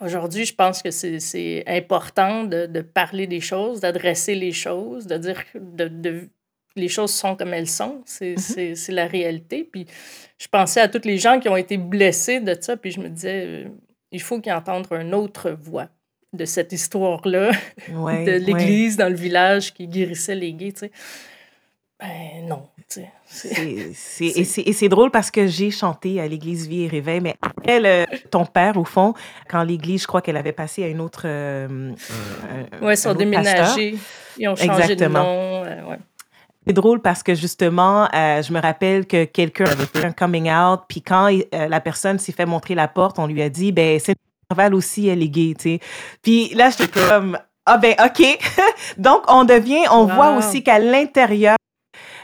aujourd'hui, 0.00 0.44
je 0.44 0.54
pense 0.54 0.82
que 0.82 0.90
c'est 0.90 1.64
important 1.66 2.44
de, 2.44 2.66
de 2.66 2.80
parler 2.80 3.26
des 3.26 3.40
choses, 3.40 3.80
d'adresser 3.80 4.34
les 4.34 4.52
choses, 4.52 5.06
de 5.06 5.16
dire 5.18 5.44
que 5.52 5.58
de, 5.58 5.88
de- 5.88 6.28
les 6.76 6.88
choses 6.88 7.12
sont 7.12 7.34
comme 7.34 7.52
elles 7.54 7.68
sont. 7.68 8.02
C'est 8.06 8.36
Mhm. 8.36 8.74
c'est- 8.76 8.92
la 8.92 9.06
réalité. 9.06 9.64
Puis 9.70 9.86
je 10.38 10.46
pensais 10.48 10.80
à 10.80 10.88
tous 10.88 11.04
les 11.04 11.18
gens 11.18 11.40
qui 11.40 11.48
ont 11.48 11.56
été 11.56 11.76
blessés 11.76 12.40
de 12.40 12.56
ça, 12.58 12.76
puis 12.76 12.92
je 12.92 13.00
me 13.00 13.08
disais, 13.08 13.66
il 14.12 14.20
faut 14.22 14.40
qu'ils 14.40 14.52
entendent 14.52 14.86
une 14.90 15.14
autre 15.14 15.50
voix 15.50 15.86
de 16.32 16.44
cette 16.44 16.72
histoire-là, 16.72 17.50
Ouais, 17.92 18.24
de 18.24 18.30
ouais. 18.32 18.38
l'église 18.38 18.96
dans 18.96 19.08
le 19.08 19.14
village 19.16 19.72
qui 19.74 19.86
guérissait 19.88 20.34
les 20.34 20.52
gays, 20.52 20.72
tu 20.72 20.80
sais. 20.80 20.90
Ben 22.00 22.46
non, 22.46 22.68
tu 22.88 23.00
sais. 23.00 23.10
c'est- 23.26 23.48
C'est- 23.54 23.92
c'est- 24.32 24.44
c'est- 24.44 24.62
Et 24.62 24.72
c'est 24.72 24.88
drôle 24.88 25.10
parce 25.10 25.32
que 25.32 25.48
j'ai 25.48 25.70
chanté 25.72 26.20
à 26.20 26.28
l'église 26.28 26.68
Vie 26.68 26.82
et 26.84 26.88
Réveil, 26.88 27.20
mais 27.20 27.34
après, 27.42 27.80
le- 27.80 28.28
ton 28.30 28.46
père, 28.46 28.76
au 28.76 28.84
fond, 28.84 29.14
quand 29.48 29.64
l'église, 29.64 30.02
je 30.02 30.06
crois 30.06 30.22
qu'elle 30.22 30.36
avait 30.36 30.52
passé 30.52 30.84
à 30.84 30.88
une 30.88 31.00
autre. 31.00 31.22
euh, 31.24 31.90
Ouais, 32.80 32.94
ils 32.94 32.96
sont 32.96 33.14
pasteur. 33.14 33.14
déménagés, 33.16 33.96
ils 34.38 34.48
ont 34.48 34.54
changé 34.54 34.82
Exactement. 34.92 35.08
de 35.08 35.24
nom. 35.24 35.64
euh, 35.64 35.90
ouais. 35.90 35.96
C'est 36.68 36.74
drôle 36.74 37.00
parce 37.00 37.22
que 37.22 37.34
justement, 37.34 38.08
euh, 38.14 38.42
je 38.42 38.52
me 38.52 38.60
rappelle 38.60 39.06
que 39.06 39.24
quelqu'un 39.24 39.64
avait 39.64 39.86
fait 39.86 40.04
un 40.04 40.12
coming 40.12 40.50
out, 40.50 40.80
puis 40.86 41.00
quand 41.00 41.30
euh, 41.32 41.66
la 41.66 41.80
personne 41.80 42.18
s'est 42.18 42.32
fait 42.32 42.44
montrer 42.44 42.74
la 42.74 42.88
porte, 42.88 43.18
on 43.18 43.26
lui 43.26 43.40
a 43.40 43.48
dit, 43.48 43.72
ben, 43.72 43.98
c'est 43.98 44.14
Val 44.54 44.74
aussi, 44.74 45.08
elle 45.08 45.22
est 45.22 45.28
gay, 45.30 45.54
tu 45.56 45.62
sais. 45.62 45.80
Puis 46.20 46.50
là, 46.54 46.68
j'étais 46.68 46.88
comme, 47.00 47.38
ah 47.64 47.78
ben, 47.78 47.94
OK. 48.04 48.22
Donc, 48.98 49.22
on 49.28 49.44
devient, 49.44 49.86
on 49.90 50.04
voit 50.04 50.36
aussi 50.36 50.62
qu'à 50.62 50.78
l'intérieur, 50.78 51.56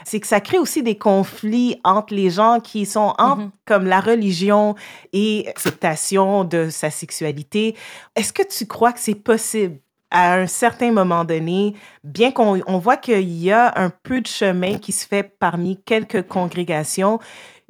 c'est 0.03 0.19
que 0.19 0.27
ça 0.27 0.39
crée 0.39 0.59
aussi 0.59 0.83
des 0.83 0.97
conflits 0.99 1.79
entre 1.83 2.13
les 2.13 2.29
gens 2.29 2.59
qui 2.59 2.85
sont 2.85 3.15
entre 3.17 3.41
Mhm. 3.41 3.51
comme 3.65 3.85
la 3.87 3.99
religion 3.99 4.75
et 5.11 5.43
l'acceptation 5.47 6.43
de 6.43 6.69
sa 6.69 6.91
sexualité. 6.91 7.75
Est-ce 8.15 8.31
que 8.31 8.43
tu 8.43 8.67
crois 8.67 8.93
que 8.93 8.99
c'est 8.99 9.15
possible 9.15 9.79
à 10.15 10.35
un 10.35 10.47
certain 10.47 10.93
moment 10.93 11.25
donné, 11.25 11.75
bien 12.05 12.31
qu'on 12.31 12.61
on 12.67 12.79
voit 12.79 12.97
qu'il 12.97 13.29
y 13.29 13.51
a 13.51 13.73
un 13.77 13.89
peu 13.91 14.21
de 14.21 14.27
chemin 14.27 14.77
qui 14.79 14.93
se 14.93 15.07
fait 15.07 15.23
parmi 15.23 15.81
quelques 15.83 16.27
congrégations, 16.27 17.19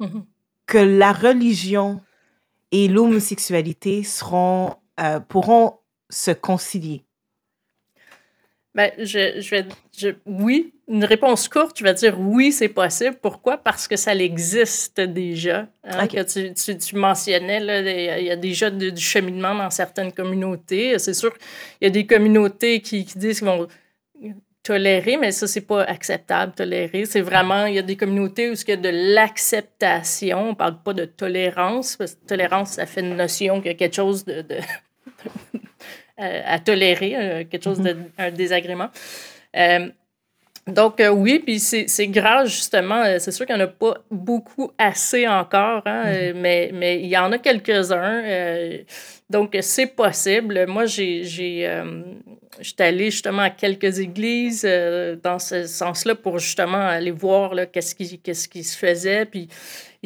Mhm. 0.00 0.26
que 0.66 0.78
la 0.78 1.12
religion 1.12 2.02
et 2.72 2.88
l'homosexualité 2.88 4.04
seront, 4.04 4.76
euh, 5.00 5.20
pourront 5.20 5.80
se 6.10 6.32
concilier? 6.32 7.05
Ben, 8.76 8.90
je, 8.98 9.40
je 9.40 9.50
vais. 9.50 9.64
Je, 9.96 10.08
oui, 10.26 10.74
une 10.86 11.04
réponse 11.04 11.48
courte, 11.48 11.78
je 11.78 11.82
vais 11.82 11.94
dire 11.94 12.20
oui, 12.20 12.52
c'est 12.52 12.68
possible. 12.68 13.16
Pourquoi? 13.22 13.56
Parce 13.56 13.88
que 13.88 13.96
ça 13.96 14.14
existe 14.14 15.00
déjà. 15.00 15.66
hein, 15.82 16.06
que 16.06 16.22
tu, 16.22 16.52
tu, 16.52 16.76
tu 16.76 16.94
mentionnais, 16.96 17.58
là, 17.58 17.80
il 17.80 18.26
y 18.26 18.30
a 18.30 18.36
déjà 18.36 18.68
de- 18.70 18.90
du 18.90 19.00
cheminement 19.02 19.54
dans 19.54 19.70
certaines 19.70 20.12
communautés. 20.12 20.98
C'est 20.98 21.14
sûr, 21.14 21.32
il 21.80 21.84
y 21.84 21.88
a 21.88 21.90
des 21.90 22.06
communautés 22.06 22.80
qui, 22.82 23.06
qui 23.06 23.18
disent 23.18 23.38
qu'ils 23.38 23.48
vont 23.48 23.66
tolérer, 24.62 25.16
mais 25.16 25.32
ça, 25.32 25.46
c'est 25.46 25.62
pas 25.66 25.82
acceptable, 25.84 26.52
tolérer. 26.52 27.06
C'est 27.06 27.20
vraiment, 27.22 27.64
il 27.66 27.76
y 27.76 27.78
a 27.78 27.82
des 27.82 27.96
communautés 27.96 28.50
où 28.50 28.54
il 28.54 28.68
y 28.68 28.72
a 28.72 28.76
de 28.76 28.90
l'acceptation. 29.14 30.50
On 30.50 30.54
parle 30.54 30.82
pas 30.82 30.92
de 30.92 31.06
tolérance, 31.06 31.96
parce 31.96 32.14
que 32.14 32.26
tolérance, 32.26 32.72
ça 32.72 32.84
fait 32.84 33.00
une 33.00 33.16
notion 33.16 33.56
qu'il 33.62 33.68
y 33.70 33.74
a 33.74 33.78
quelque 33.78 33.94
chose 33.96 34.24
de- 34.26 34.42
de 34.42 34.56
euh, 36.20 36.42
à 36.44 36.58
tolérer, 36.58 37.14
euh, 37.16 37.44
quelque 37.44 37.64
chose 37.64 37.80
de 37.80 37.96
un 38.18 38.30
désagrément. 38.30 38.88
Euh, 39.56 39.88
donc, 40.66 40.98
euh, 41.00 41.10
oui, 41.10 41.38
puis 41.38 41.60
c'est 41.60 42.08
grave, 42.08 42.46
justement. 42.46 43.02
euh, 43.02 43.18
c'est 43.20 43.30
sûr 43.30 43.46
qu'il 43.46 43.54
n'y 43.54 43.62
en 43.62 43.64
a 43.66 43.68
pas 43.68 43.98
beaucoup 44.10 44.72
assez 44.78 45.28
encore, 45.28 45.82
hein, 45.86 46.02
euh, 46.06 46.32
mais, 46.34 46.70
mais 46.74 46.98
il 47.00 47.06
y 47.06 47.16
en 47.16 47.30
a 47.30 47.38
quelques-uns. 47.38 48.22
euh, 48.24 48.78
donc, 49.30 49.56
c'est 49.60 49.86
possible. 49.86 50.66
Moi, 50.66 50.86
j'ai. 50.86 51.22
Euh, 52.58 52.62
J'étais 52.62 52.84
allée 52.84 53.10
justement 53.10 53.42
à 53.42 53.50
quelques 53.50 53.98
églises 53.98 54.64
euh, 54.66 55.16
dans 55.22 55.38
ce 55.38 55.66
sens-là 55.66 56.14
pour 56.14 56.38
justement 56.38 56.86
aller 56.86 57.10
voir 57.10 57.54
qu'est-ce 57.72 57.94
qui, 57.94 58.18
qu'est-ce 58.18 58.48
qui 58.48 58.64
se 58.64 58.76
faisait. 58.76 59.24
Puis 59.26 59.48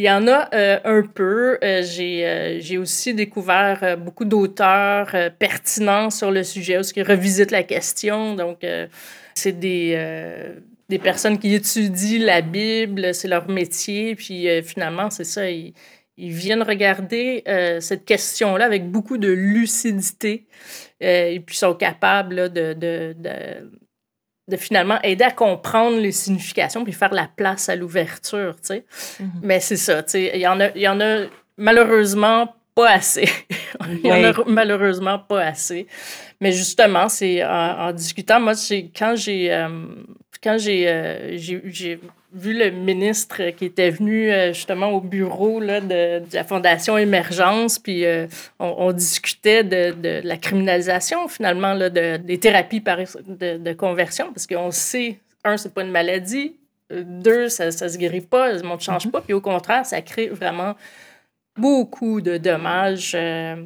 il 0.01 0.05
y 0.05 0.11
en 0.11 0.27
a 0.29 0.49
euh, 0.55 0.79
un 0.85 1.03
peu. 1.03 1.59
Euh, 1.63 1.83
j'ai, 1.83 2.27
euh, 2.27 2.81
aussi 2.81 3.13
découvert 3.13 3.99
beaucoup 3.99 4.25
d'auteurs 4.25 5.15
pertinents 5.39 6.09
sur 6.09 6.31
le 6.31 6.43
sujet, 6.43 6.79
où 6.79 6.83
ils 6.97 7.03
revisitent 7.03 7.51
la 7.51 7.65
question. 7.65 8.35
Donc, 8.35 8.65
c'est 9.35 9.59
des, 9.59 9.99
des 10.89 10.99
personnes 10.99 11.39
qui 11.39 11.55
étudient 11.55 12.25
la 12.25 12.41
Bible, 12.41 13.13
c'est 13.13 13.29
leur 13.29 13.51
métier, 13.51 14.15
puis 14.15 14.47
finalement, 14.63 15.11
c'est 15.11 15.25
ça, 15.25 15.51
ils, 15.51 15.75
viennent 16.17 16.63
regarder 16.63 17.45
cette 17.81 18.07
question-là 18.07 18.65
avec 18.65 18.91
beaucoup 18.91 19.19
de 19.19 19.29
lucidité, 19.29 20.47
et 21.01 21.41
puis 21.41 21.57
sont 21.57 21.75
capables 21.75 22.53
de, 22.53 22.75
de, 22.75 23.15
de, 23.17 24.57
finalement 24.57 25.01
aider 25.03 25.25
à 25.25 25.31
comprendre 25.31 25.99
les 25.99 26.13
significations, 26.13 26.85
puis 26.85 26.93
faire 26.93 27.15
la 27.15 27.29
place 27.29 27.69
à 27.69 27.77
l'ouverture, 27.77 28.57
tu 28.57 28.67
sais. 28.67 28.85
Mm-hmm. 29.21 29.27
Mais 29.43 29.61
c'est 29.61 29.77
ça, 29.77 30.03
tu 30.03 30.11
sais, 30.11 30.33
il 30.35 30.41
y 30.41 30.47
en 30.47 30.61
a, 30.61 30.69
il 30.71 30.83
y 30.83 30.89
en 30.89 31.01
a 31.01 31.27
malheureusement 31.57 32.55
pas 32.75 32.91
assez. 32.91 33.29
Il 33.91 34.07
y 34.07 34.13
en 34.13 34.23
a 34.23 34.33
malheureusement 34.47 35.19
pas 35.19 35.43
assez. 35.43 35.87
Mais 36.41 36.53
justement, 36.53 37.09
c'est 37.09 37.45
en, 37.45 37.93
discutant, 37.93 38.41
moi, 38.41 38.53
quand 38.97 39.15
j'ai 39.17 39.53
euh, 39.53 39.69
quand 40.43 40.57
euh, 40.67 41.33
j'ai 41.37 41.61
j'ai 41.65 42.01
vu 42.33 42.57
le 42.57 42.71
ministre 42.71 43.51
qui 43.51 43.65
était 43.65 43.91
venu 43.91 44.31
euh, 44.31 44.53
justement 44.53 44.89
au 44.89 45.01
bureau 45.01 45.61
là, 45.61 45.81
de, 45.81 46.23
la 46.33 46.45
Fondation 46.45 46.97
Émergence, 46.97 47.79
puis 47.79 48.05
on, 48.59 48.93
discutait 48.93 49.65
de, 49.65 49.93
de, 49.93 50.21
la 50.23 50.37
criminalisation 50.37 51.29
finalement 51.29 51.75
là, 51.75 51.91
de, 51.91 52.17
des 52.17 52.39
thérapies 52.39 52.81
par, 52.81 52.99
de, 52.99 53.73
conversion, 53.73 54.33
parce 54.33 54.47
qu'on 54.47 54.71
sait, 54.71 55.19
un, 55.45 55.57
c'est 55.57 55.75
pas 55.75 55.83
une 55.83 55.91
maladie, 55.91 56.57
deux, 56.91 57.49
ça 57.49 57.67
ne 57.67 57.71
se 57.71 57.97
guérit 57.97 58.21
pas, 58.21 58.53
le 58.53 58.63
monde 58.63 58.79
ne 58.79 58.83
change 58.83 59.07
mm-hmm. 59.07 59.11
pas, 59.11 59.21
puis 59.21 59.33
au 59.33 59.41
contraire, 59.41 59.87
ça 59.87 60.01
crée 60.03 60.29
vraiment 60.29 60.75
beaucoup 61.57 62.21
de 62.21 62.39
dommages. 62.39 63.13
Euh, 63.15 63.57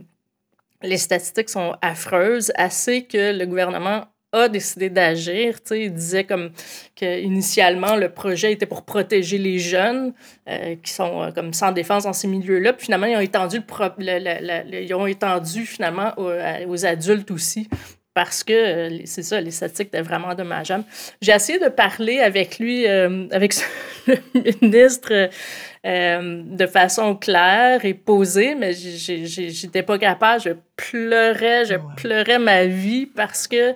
les 0.83 0.99
statistiques 0.99 1.49
sont 1.49 1.77
affreuses, 1.81 2.53
assez 2.57 3.05
que 3.05 3.37
le 3.37 3.47
gouvernement 3.47 4.07
a 4.35 4.49
décidé 4.49 4.91
d'agir. 4.91 5.59
Il 5.71 5.93
disait 5.93 6.25
comme 6.25 6.51
que 6.97 7.21
initialement 7.21 7.97
le 7.97 8.09
projet 8.09 8.53
était 8.53 8.67
pour 8.67 8.83
protéger 8.83 9.39
les 9.39 9.59
jeunes 9.59 10.13
euh, 10.49 10.77
qui 10.83 10.93
sont 10.93 11.23
euh, 11.23 11.31
comme 11.31 11.53
sans 11.53 11.73
défense 11.73 12.05
dans 12.05 12.13
ces 12.13 12.29
milieux-là. 12.29 12.73
Puis 12.73 12.87
finalement, 12.87 13.07
ils 13.07 13.17
ont 13.17 13.21
étendu, 13.21 13.61
le, 13.99 14.83
ils 14.83 14.95
ont 14.95 15.07
étendu 15.07 15.67
finalement 15.67 16.13
aux, 16.17 16.85
adultes 16.85 17.31
aussi 17.31 17.69
parce 18.13 18.45
que 18.45 19.01
c'est 19.07 19.25
ça, 19.25 19.41
les 19.41 19.51
statistiques 19.51 19.89
étaient 19.89 20.03
vraiment 20.03 20.35
dommageables. 20.35 20.85
J'ai 21.21 21.33
essayé 21.33 21.59
de 21.59 21.69
parler 21.69 22.21
avec 22.21 22.61
lui, 22.61 22.87
avec 22.87 23.55
le 24.07 24.17
ministre 24.63 25.31
euh, 25.87 26.43
de 26.47 26.67
façon 26.67 27.15
claire 27.15 27.85
et 27.85 27.93
posée, 27.93 28.55
mais 28.55 28.73
j'étais 28.73 29.83
pas 29.83 29.99
capable. 29.99 30.41
Je 30.41 30.51
pleurais, 30.77 31.67
je 31.67 31.75
pleurais 31.97 32.39
ma 32.39 32.65
vie 32.65 33.05
parce 33.05 33.47
que 33.47 33.75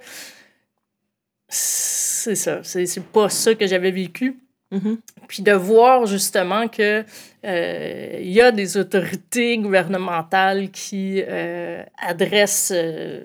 c'est 1.48 2.34
ça, 2.34 2.60
c'est 2.62 3.04
pas 3.04 3.28
ça 3.28 3.54
que 3.54 3.66
j'avais 3.66 3.90
vécu. 3.90 4.38
Mm-hmm. 4.70 4.98
Puis 5.28 5.42
de 5.42 5.52
voir 5.52 6.04
justement 6.04 6.68
que 6.68 7.02
euh, 7.44 8.18
il 8.20 8.30
y 8.30 8.42
a 8.42 8.52
des 8.52 8.76
autorités 8.76 9.56
gouvernementales 9.56 10.70
qui 10.70 11.22
euh, 11.26 11.82
adressent 11.96 12.74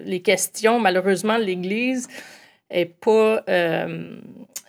les 0.06 0.22
questions. 0.22 0.80
Malheureusement, 0.80 1.38
l'Église 1.38 2.08
est 2.70 2.86
pas 2.86 3.44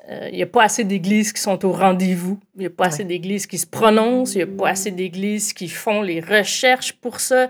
il 0.06 0.12
euh, 0.12 0.30
n'y 0.30 0.42
a 0.42 0.46
pas 0.46 0.64
assez 0.64 0.84
d'églises 0.84 1.32
qui 1.32 1.40
sont 1.40 1.64
au 1.64 1.72
rendez-vous. 1.72 2.38
Il 2.56 2.60
n'y 2.60 2.66
a 2.66 2.70
pas 2.70 2.86
assez 2.86 3.04
d'églises 3.04 3.46
qui 3.46 3.56
se 3.56 3.66
prononcent. 3.66 4.34
Il 4.34 4.38
n'y 4.38 4.54
a 4.54 4.56
pas 4.58 4.70
assez 4.70 4.90
d'églises 4.90 5.52
qui 5.52 5.68
font 5.68 6.02
les 6.02 6.20
recherches 6.20 6.92
pour 6.92 7.20
ça. 7.20 7.48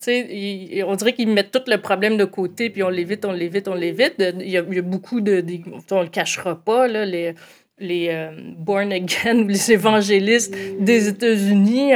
Sais, 0.00 0.84
on 0.86 0.94
dirait 0.94 1.12
qu'ils 1.12 1.28
mettent 1.28 1.50
tout 1.50 1.62
le 1.66 1.78
problème 1.78 2.16
de 2.16 2.24
côté, 2.24 2.70
puis 2.70 2.82
on 2.82 2.88
l'évite, 2.88 3.24
on 3.24 3.32
l'évite, 3.32 3.68
on 3.68 3.74
l'évite. 3.74 4.14
Il 4.18 4.48
y, 4.48 4.56
a, 4.56 4.62
beaucoup 4.82 5.20
de, 5.20 5.44
On 5.90 5.98
ne 5.98 6.02
le 6.04 6.10
cachera 6.10 6.56
pas, 6.56 6.86
là, 6.88 7.04
les, 7.04 7.34
les 7.78 8.08
euh, 8.10 8.30
born 8.58 8.92
again, 8.92 9.44
les 9.46 9.72
évangélistes 9.72 10.54
des 10.80 11.08
États-Unis, 11.08 11.92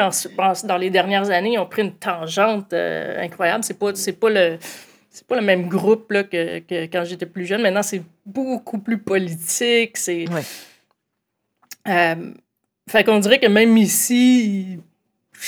dans 0.65 0.77
les 0.77 0.91
dernières 0.91 1.31
années, 1.31 1.59
ont 1.59 1.67
pris 1.67 1.83
une 1.83 1.95
tangente 1.95 2.73
euh, 2.73 3.23
incroyable. 3.23 3.65
C'est 3.65 3.79
pas, 3.79 3.95
c'est 3.95 4.19
pas 4.19 4.31
le 4.31 4.59
c'est 5.11 5.27
pas 5.27 5.37
le 5.37 5.43
même 5.45 5.69
groupe 5.69 6.13
là, 6.13 6.23
que, 6.23 6.61
que 6.61 6.85
quand 6.87 7.05
j'étais 7.05 7.27
plus 7.27 7.45
jeune. 7.45 7.63
Maintenant, 7.63 7.83
c'est 7.83 8.03
beaucoup 8.25 8.79
plus 8.79 8.99
politique. 8.99 9.97
C'est. 9.97 10.25
Euh, 11.89 12.33
fait 12.89 13.05
qu'on 13.05 13.19
dirait 13.19 13.41
que 13.41 13.49
même 13.49 13.77
ici, 13.77 14.79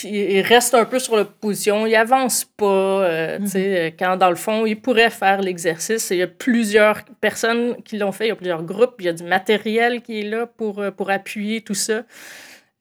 il, 0.04 0.40
reste 0.42 0.74
un 0.74 0.84
peu 0.84 0.98
sur 0.98 1.16
la 1.16 1.24
position. 1.24 1.86
Il 1.86 1.94
avance 1.94 2.44
pas. 2.44 2.66
Euh, 2.66 3.38
tu 3.38 3.48
sais, 3.48 3.88
mm-hmm. 3.88 3.96
Quand, 3.98 4.16
dans 4.16 4.30
le 4.30 4.36
fond, 4.36 4.66
il 4.66 4.80
pourrait 4.80 5.10
faire 5.10 5.40
l'exercice. 5.40 6.10
Il 6.10 6.18
y 6.18 6.22
a 6.22 6.26
plusieurs 6.26 7.04
personnes 7.20 7.76
qui 7.82 7.98
l'ont 7.98 8.12
fait. 8.12 8.26
Il 8.26 8.28
y 8.28 8.32
a 8.32 8.36
plusieurs 8.36 8.62
groupes. 8.62 8.94
Il 9.00 9.06
y 9.06 9.08
a 9.08 9.12
du 9.12 9.24
matériel 9.24 10.02
qui 10.02 10.20
est 10.20 10.24
là 10.24 10.46
pour, 10.46 10.80
euh, 10.80 10.90
pour 10.90 11.10
appuyer 11.10 11.60
tout 11.60 11.74
ça. 11.74 12.04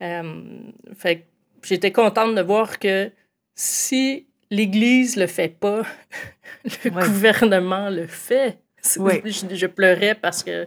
fait 0.00 1.26
j'étais 1.64 1.92
contente 1.92 2.34
de 2.34 2.42
voir 2.42 2.78
que 2.78 3.10
si 3.54 4.26
l'Église 4.50 5.16
le 5.16 5.26
fait 5.26 5.48
pas, 5.48 5.82
le 6.84 6.90
gouvernement 6.90 7.88
le 7.88 8.06
fait. 8.06 8.58
Je, 8.84 9.66
pleurais 9.66 10.16
parce 10.16 10.42
que 10.42 10.66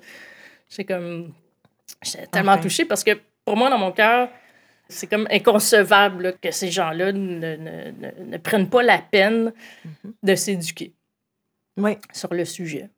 j'ai 0.70 0.86
comme 0.86 1.34
j'étais 2.02 2.28
tellement 2.28 2.58
touchée 2.58 2.86
parce 2.86 3.04
que 3.04 3.12
pour 3.44 3.58
moi 3.58 3.70
dans 3.70 3.78
mon 3.78 3.92
cœur 3.92 4.30
c'est 4.88 5.08
comme 5.08 5.28
inconcevable 5.32 6.38
que 6.42 6.52
ces 6.52 6.72
gens-là 6.72 7.12
ne, 7.12 7.56
ne, 7.56 8.24
ne, 8.26 8.38
prennent 8.38 8.70
pas 8.70 8.84
la 8.84 9.00
peine 9.00 9.52
mm-hmm. 9.86 10.12
de 10.24 10.36
s'éduquer 10.36 10.94
sur 12.14 12.34
le 12.34 12.46
sujet. 12.46 12.90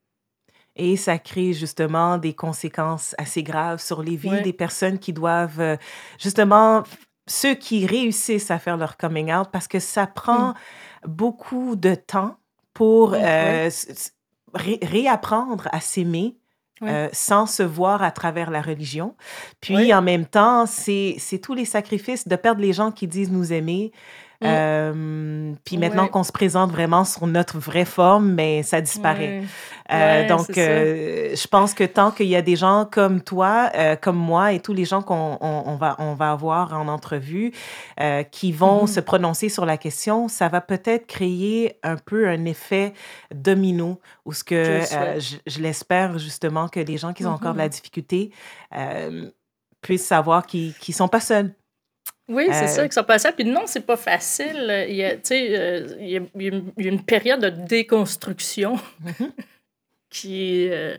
Et 0.76 0.95
ça 0.95 1.17
crée 1.17 1.54
justement 1.54 2.17
des 2.17 2.34
conséquences 2.34 3.15
assez 3.17 3.41
graves 3.41 3.82
sur 3.82 4.04
les 4.04 4.15
vies 4.15 4.41
des 4.43 4.54
personnes 4.54 5.00
qui 5.00 5.12
doivent 5.12 5.60
euh, 5.60 5.76
justement 6.19 6.84
ceux 7.26 7.56
qui 7.56 7.86
réussissent 7.86 8.52
à 8.52 8.60
faire 8.60 8.78
leur 8.78 8.95
coming 8.95 9.34
out 9.34 9.50
parce 9.52 9.67
que 9.67 9.80
ça 9.80 10.06
prend 10.06 10.50
mmh. 10.50 10.56
beaucoup 11.08 11.76
de 11.76 11.95
temps 11.95 12.38
pour 12.73 13.15
euh, 13.15 13.69
réapprendre 14.54 15.67
à 15.71 15.80
s'aimer. 15.80 16.38
Euh, 16.83 17.09
sans 17.11 17.47
se 17.47 17.63
voir 17.63 18.03
à 18.03 18.11
travers 18.11 18.51
la 18.51 18.61
religion. 18.61 19.15
Puis 19.61 19.93
en 19.93 20.01
même 20.01 20.25
temps, 20.25 20.65
c'est 20.65 21.17
tous 21.41 21.53
les 21.53 21.65
sacrifices 21.65 22.27
de 22.27 22.35
perdre 22.35 22.61
les 22.61 22.73
gens 22.73 22.91
qui 22.91 23.07
disent 23.07 23.31
nous 23.31 23.51
aimer, 23.53 23.91
Mm. 24.41 24.45
Euh, 24.45 25.54
puis 25.63 25.78
maintenant 25.78 26.08
qu'on 26.08 26.23
se 26.23 26.32
présente 26.32 26.71
vraiment 26.71 27.04
sur 27.06 27.26
notre 27.26 27.58
vraie 27.58 27.86
forme, 27.86 28.34
mais 28.34 28.62
ça 28.62 28.82
disparaît. 28.82 29.43
Euh, 29.91 30.28
donc, 30.28 30.58
euh, 30.58 31.36
je 31.36 31.47
pense 31.47 31.73
que 31.73 31.84
tant 31.84 32.12
qu'il 32.12 32.28
y 32.28 32.36
a 32.36 32.41
des 32.41 32.56
gens 32.56 32.88
comme 32.89 33.21
toi, 33.21 33.71
comme 34.02 34.17
moi 34.17 34.54
et 34.54 34.60
tous 34.60 34.73
les 34.73 34.86
gens 34.86 35.02
qu'on 35.02 35.38
on, 35.41 35.76
va, 35.76 35.95
on 36.00 36.13
va 36.13 36.32
avoir 36.32 36.73
en 36.73 36.88
entrevue 36.88 37.52
qui 38.32 38.52
vont 38.52 38.86
mm-hmm. 38.86 38.93
se 38.93 39.00
prononcer 39.00 39.50
sur 39.50 39.65
la 39.65 39.78
question, 39.78 40.28
ça 40.28 40.50
va 40.50 40.62
peut-être 40.62 41.08
créer 41.08 41.80
un 41.84 41.95
peu 41.95 42.28
un 42.28 42.45
effet 42.45 42.93
domino 43.34 44.00
où 44.26 44.34
ce 44.34 44.43
que 44.43 44.82
je, 45.19 45.60
l'espère 45.60 46.19
justement 46.19 46.67
que 46.67 46.80
les 46.80 46.97
gens 46.97 47.13
qui 47.13 47.26
ont 47.26 47.32
encore 47.32 47.54
de 47.54 47.58
la 47.58 47.67
mm-hmm. 47.67 47.71
difficulté 47.71 48.32
puissent 49.82 50.06
savoir 50.06 50.45
qu'ils 50.45 50.73
ne 50.88 50.93
sont 50.93 51.08
pas 51.08 51.21
seuls. 51.21 51.54
Oui, 52.29 52.47
c'est 52.51 52.67
ça, 52.67 52.81
euh, 52.81 52.87
que 52.87 52.93
ça 52.93 53.03
passe. 53.03 53.25
Puis 53.35 53.45
non, 53.45 53.63
c'est 53.65 53.85
pas 53.85 53.95
facile. 53.95 54.85
Il 54.89 54.95
y, 54.95 55.03
a, 55.03 55.11
euh, 55.11 55.87
il, 55.99 56.09
y 56.09 56.17
a, 56.17 56.21
il 56.35 56.85
y 56.85 56.87
a 56.87 56.91
une 56.91 57.03
période 57.03 57.39
de 57.39 57.49
déconstruction 57.49 58.75
mm-hmm. 59.03 59.31
qui, 60.09 60.67
euh, 60.69 60.97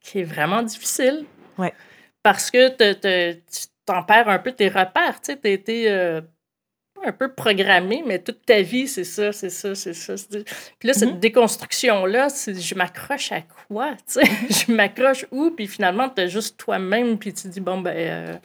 qui 0.00 0.20
est 0.20 0.24
vraiment 0.24 0.62
difficile. 0.62 1.26
Ouais. 1.58 1.74
Parce 2.22 2.50
que 2.50 2.68
tu 2.68 3.66
t'en 3.84 4.02
perds 4.02 4.28
un 4.28 4.38
peu 4.38 4.52
tes 4.52 4.68
repères. 4.68 5.20
Tu 5.22 5.32
as 5.32 5.48
été 5.48 5.90
un 7.02 7.12
peu 7.12 7.32
programmé, 7.32 8.02
mais 8.06 8.18
toute 8.18 8.44
ta 8.44 8.60
vie, 8.60 8.86
c'est 8.86 9.04
ça, 9.04 9.32
c'est 9.32 9.48
ça, 9.48 9.74
c'est 9.74 9.94
ça. 9.94 10.14
Puis 10.78 10.88
là, 10.88 10.92
cette 10.94 11.10
mm-hmm. 11.10 11.18
déconstruction-là, 11.18 12.28
je 12.46 12.74
m'accroche 12.74 13.32
à 13.32 13.40
quoi? 13.40 13.94
je 14.14 14.72
m'accroche 14.72 15.26
où? 15.30 15.50
Puis 15.50 15.66
finalement, 15.66 16.08
tu 16.08 16.28
juste 16.28 16.58
toi-même, 16.58 17.18
puis 17.18 17.32
tu 17.34 17.48
dis, 17.48 17.60
bon, 17.60 17.80
ben 17.80 18.40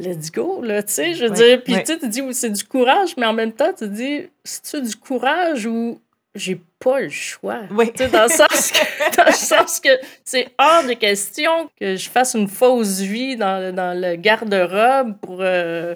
let's 0.00 0.30
go, 0.32 0.62
là, 0.62 0.82
tu 0.82 0.92
sais, 0.92 1.14
je 1.14 1.26
veux 1.26 1.30
dire. 1.30 1.62
Puis 1.62 1.76
tu 1.84 2.08
dis, 2.08 2.22
c'est 2.32 2.50
du 2.50 2.64
courage, 2.64 3.16
mais 3.16 3.26
en 3.26 3.32
même 3.32 3.52
temps, 3.52 3.72
tu 3.72 3.88
dis, 3.88 4.28
c'est-tu 4.44 4.82
du 4.82 4.96
courage 4.96 5.66
ou 5.66 6.00
j'ai 6.34 6.60
pas 6.78 7.00
le 7.00 7.08
choix? 7.08 7.60
Oui. 7.70 7.92
Tu 7.92 8.04
sais, 8.04 8.08
dans 8.08 8.24
le 8.24 8.28
sens 8.28 8.72
que, 8.72 9.16
dans 9.16 9.26
le 9.26 9.32
sens 9.32 9.80
que 9.80 9.90
c'est 10.24 10.48
hors 10.58 10.84
de 10.84 10.94
question 10.94 11.70
que 11.78 11.96
je 11.96 12.08
fasse 12.08 12.34
une 12.34 12.48
fausse 12.48 13.00
vie 13.00 13.36
dans, 13.36 13.74
dans 13.74 13.98
le 13.98 14.16
garde-robe 14.16 15.18
pour 15.20 15.38
euh, 15.40 15.94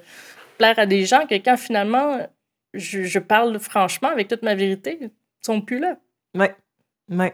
plaire 0.59 0.79
à 0.79 0.87
des 0.87 1.05
gens 1.07 1.27
que 1.27 1.35
quand 1.37 1.57
finalement 1.57 2.27
je, 2.75 3.05
je, 3.05 3.19
parle 3.19 3.59
franchement 3.59 4.09
avec 4.09 4.29
toute 4.29 4.43
ma 4.43 4.55
vérité, 4.55 4.99
ils 5.01 5.11
sont 5.41 5.61
plus 5.61 5.79
là. 5.79 5.97
Oui. 6.35 6.47
Oui. 7.09 7.29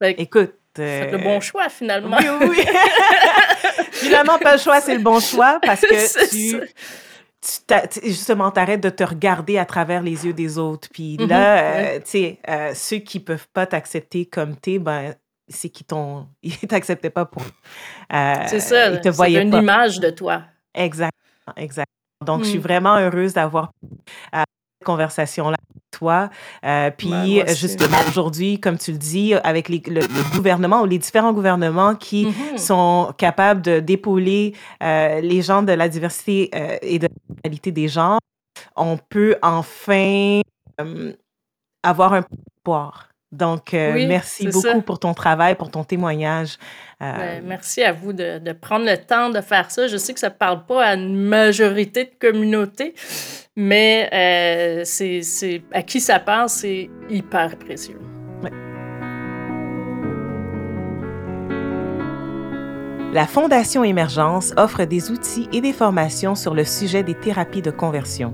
Écoute. 0.00 0.54
C'est 0.76 1.10
le 1.10 1.18
bon 1.18 1.40
choix, 1.40 1.68
finalement. 1.68 2.18
Oui, 2.20 2.48
oui. 2.48 2.64
Finalement, 3.92 4.38
pas 4.38 4.54
le 4.54 4.60
choix, 4.60 4.80
c'est 4.80 4.94
le 4.94 5.02
bon 5.02 5.20
choix 5.20 5.58
parce 5.60 5.80
que 5.80 6.30
tu, 6.30 6.60
tu 7.40 8.00
justement, 8.04 8.50
t'arrêtes 8.50 8.82
de 8.82 8.90
te 8.90 9.04
regarder 9.04 9.58
à 9.58 9.64
travers 9.64 10.02
les 10.02 10.26
yeux 10.26 10.32
des 10.32 10.58
autres. 10.58 10.88
Puis 10.92 11.16
mm-hmm. 11.16 11.28
là, 11.28 11.58
euh, 11.58 11.98
tu 11.98 12.04
sais, 12.06 12.38
euh, 12.48 12.72
ceux 12.74 12.98
qui 12.98 13.20
peuvent 13.20 13.48
pas 13.52 13.66
t'accepter 13.66 14.26
comme 14.26 14.56
t'es, 14.56 14.78
ben, 14.78 15.14
c'est 15.48 15.68
qu'ils 15.68 15.86
t'ont, 15.86 16.28
ils 16.42 16.56
t'acceptaient 16.56 17.10
pas 17.10 17.24
pour. 17.24 17.42
Euh, 18.12 18.34
c'est 18.46 18.60
ça. 18.60 18.90
Ils 18.90 19.00
te 19.00 19.08
voyaient 19.08 19.42
une 19.42 19.54
image 19.54 20.00
de 20.00 20.10
toi. 20.10 20.42
Exact, 20.74 21.14
exact. 21.56 21.90
Donc, 22.24 22.44
je 22.44 22.50
suis 22.50 22.58
hmm. 22.58 22.62
vraiment 22.62 22.96
heureuse 22.96 23.32
d'avoir 23.32 23.72
cette 24.32 24.84
conversation-là 24.84 25.56
toi. 25.90 26.30
Euh, 26.64 26.90
puis, 26.96 27.42
justement, 27.48 27.98
aujourd'hui, 28.08 28.60
comme 28.60 28.78
tu 28.78 28.92
le 28.92 28.98
dis, 28.98 29.34
avec 29.34 29.68
les, 29.68 29.82
le, 29.86 30.00
gouvernement 30.34 30.82
ou 30.82 30.86
les 30.86 30.98
différents 30.98 31.32
gouvernements 31.32 31.94
qui 31.94 32.26
mm-hmm. 32.26 32.58
sont 32.58 33.12
capables 33.16 33.62
de 33.62 33.80
d'épauler 33.80 34.54
les 34.80 35.42
gens 35.42 35.62
de 35.62 35.72
la 35.72 35.88
diversité 35.88 36.50
et 36.82 36.98
de 36.98 37.06
la 37.06 37.34
qualité 37.42 37.72
des 37.72 37.88
genres, 37.88 38.20
on 38.76 38.96
peut 38.96 39.36
enfin 39.42 40.40
avoir 41.82 42.12
un 42.12 42.24
pouvoir. 42.62 43.07
Donc, 43.30 43.74
euh, 43.74 44.06
merci 44.08 44.48
beaucoup 44.48 44.80
pour 44.80 44.98
ton 44.98 45.12
travail, 45.12 45.54
pour 45.54 45.70
ton 45.70 45.84
témoignage. 45.84 46.56
Euh, 47.02 47.12
ben, 47.12 47.44
merci 47.46 47.82
à 47.82 47.92
vous 47.92 48.12
de, 48.12 48.38
de, 48.38 48.52
prendre 48.52 48.86
le 48.86 48.96
temps 48.96 49.28
de 49.28 49.40
faire 49.40 49.70
ça. 49.70 49.86
Je 49.86 49.98
sais 49.98 50.14
que 50.14 50.20
ça 50.20 50.30
ne 50.30 50.34
parle 50.34 50.64
pas 50.64 50.82
à 50.82 50.94
une 50.94 51.14
majorité 51.14 52.04
de 52.04 52.10
communautés, 52.18 52.94
mais 53.54 54.08
euh, 54.12 54.82
c'est 54.84 55.62
à 55.72 55.82
qui 55.82 56.00
ça 56.00 56.18
parle, 56.20 56.48
c'est 56.48 56.88
hyper 57.10 57.56
précieux. 57.58 57.98
La 63.18 63.26
Fondation 63.26 63.82
Émergence 63.82 64.54
offre 64.56 64.84
des 64.84 65.10
outils 65.10 65.48
et 65.52 65.60
des 65.60 65.72
formations 65.72 66.36
sur 66.36 66.54
le 66.54 66.64
sujet 66.64 67.02
des 67.02 67.16
thérapies 67.16 67.62
de 67.62 67.72
conversion. 67.72 68.32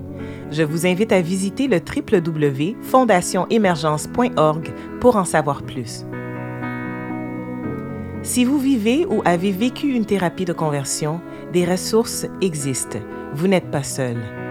Je 0.51 0.61
vous 0.61 0.85
invite 0.85 1.11
à 1.11 1.21
visiter 1.21 1.67
le 1.67 1.79
www.fondationemergence.org 1.79 4.73
pour 5.01 5.15
en 5.15 5.25
savoir 5.25 5.63
plus. 5.63 6.05
Si 8.21 8.45
vous 8.45 8.59
vivez 8.59 9.07
ou 9.07 9.23
avez 9.25 9.51
vécu 9.51 9.87
une 9.87 10.05
thérapie 10.05 10.45
de 10.45 10.53
conversion, 10.53 11.19
des 11.51 11.65
ressources 11.65 12.27
existent. 12.41 12.99
Vous 13.33 13.47
n'êtes 13.47 13.71
pas 13.71 13.81
seul. 13.81 14.44